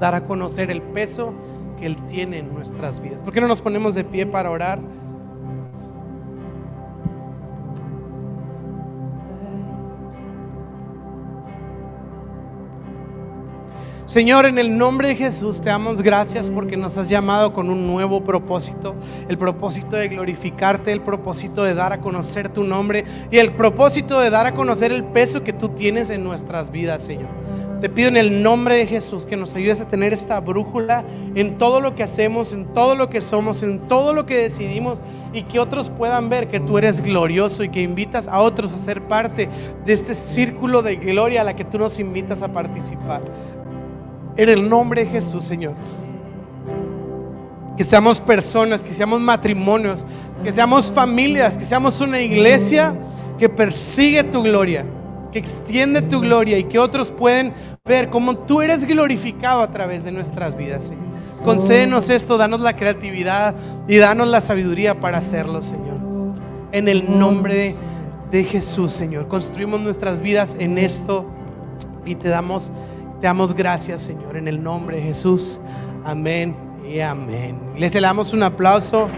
[0.00, 1.32] Dar a conocer el peso
[1.78, 3.22] que Él tiene en nuestras vidas.
[3.22, 4.80] ¿Por qué no nos ponemos de pie para orar?
[14.10, 17.86] Señor, en el nombre de Jesús te damos gracias porque nos has llamado con un
[17.86, 18.96] nuevo propósito,
[19.28, 24.18] el propósito de glorificarte, el propósito de dar a conocer tu nombre y el propósito
[24.18, 27.28] de dar a conocer el peso que tú tienes en nuestras vidas, Señor.
[27.80, 31.04] Te pido en el nombre de Jesús que nos ayudes a tener esta brújula
[31.36, 35.02] en todo lo que hacemos, en todo lo que somos, en todo lo que decidimos
[35.32, 38.78] y que otros puedan ver que tú eres glorioso y que invitas a otros a
[38.78, 39.48] ser parte
[39.84, 43.22] de este círculo de gloria a la que tú nos invitas a participar.
[44.40, 45.74] En el nombre de Jesús, Señor.
[47.76, 50.06] Que seamos personas, que seamos matrimonios,
[50.42, 52.98] que seamos familias, que seamos una iglesia
[53.38, 54.86] que persigue tu gloria,
[55.30, 57.52] que extiende tu gloria y que otros pueden
[57.84, 61.04] ver cómo tú eres glorificado a través de nuestras vidas, Señor.
[61.44, 63.54] Concédenos esto, danos la creatividad
[63.88, 65.98] y danos la sabiduría para hacerlo, Señor.
[66.72, 67.74] En el nombre
[68.30, 69.28] de Jesús, Señor.
[69.28, 71.26] Construimos nuestras vidas en esto
[72.06, 72.72] y te damos
[73.20, 75.60] te damos gracias, Señor, en el nombre de Jesús.
[76.04, 76.56] Amén
[76.90, 77.60] y amén.
[77.76, 79.08] Les damos un aplauso.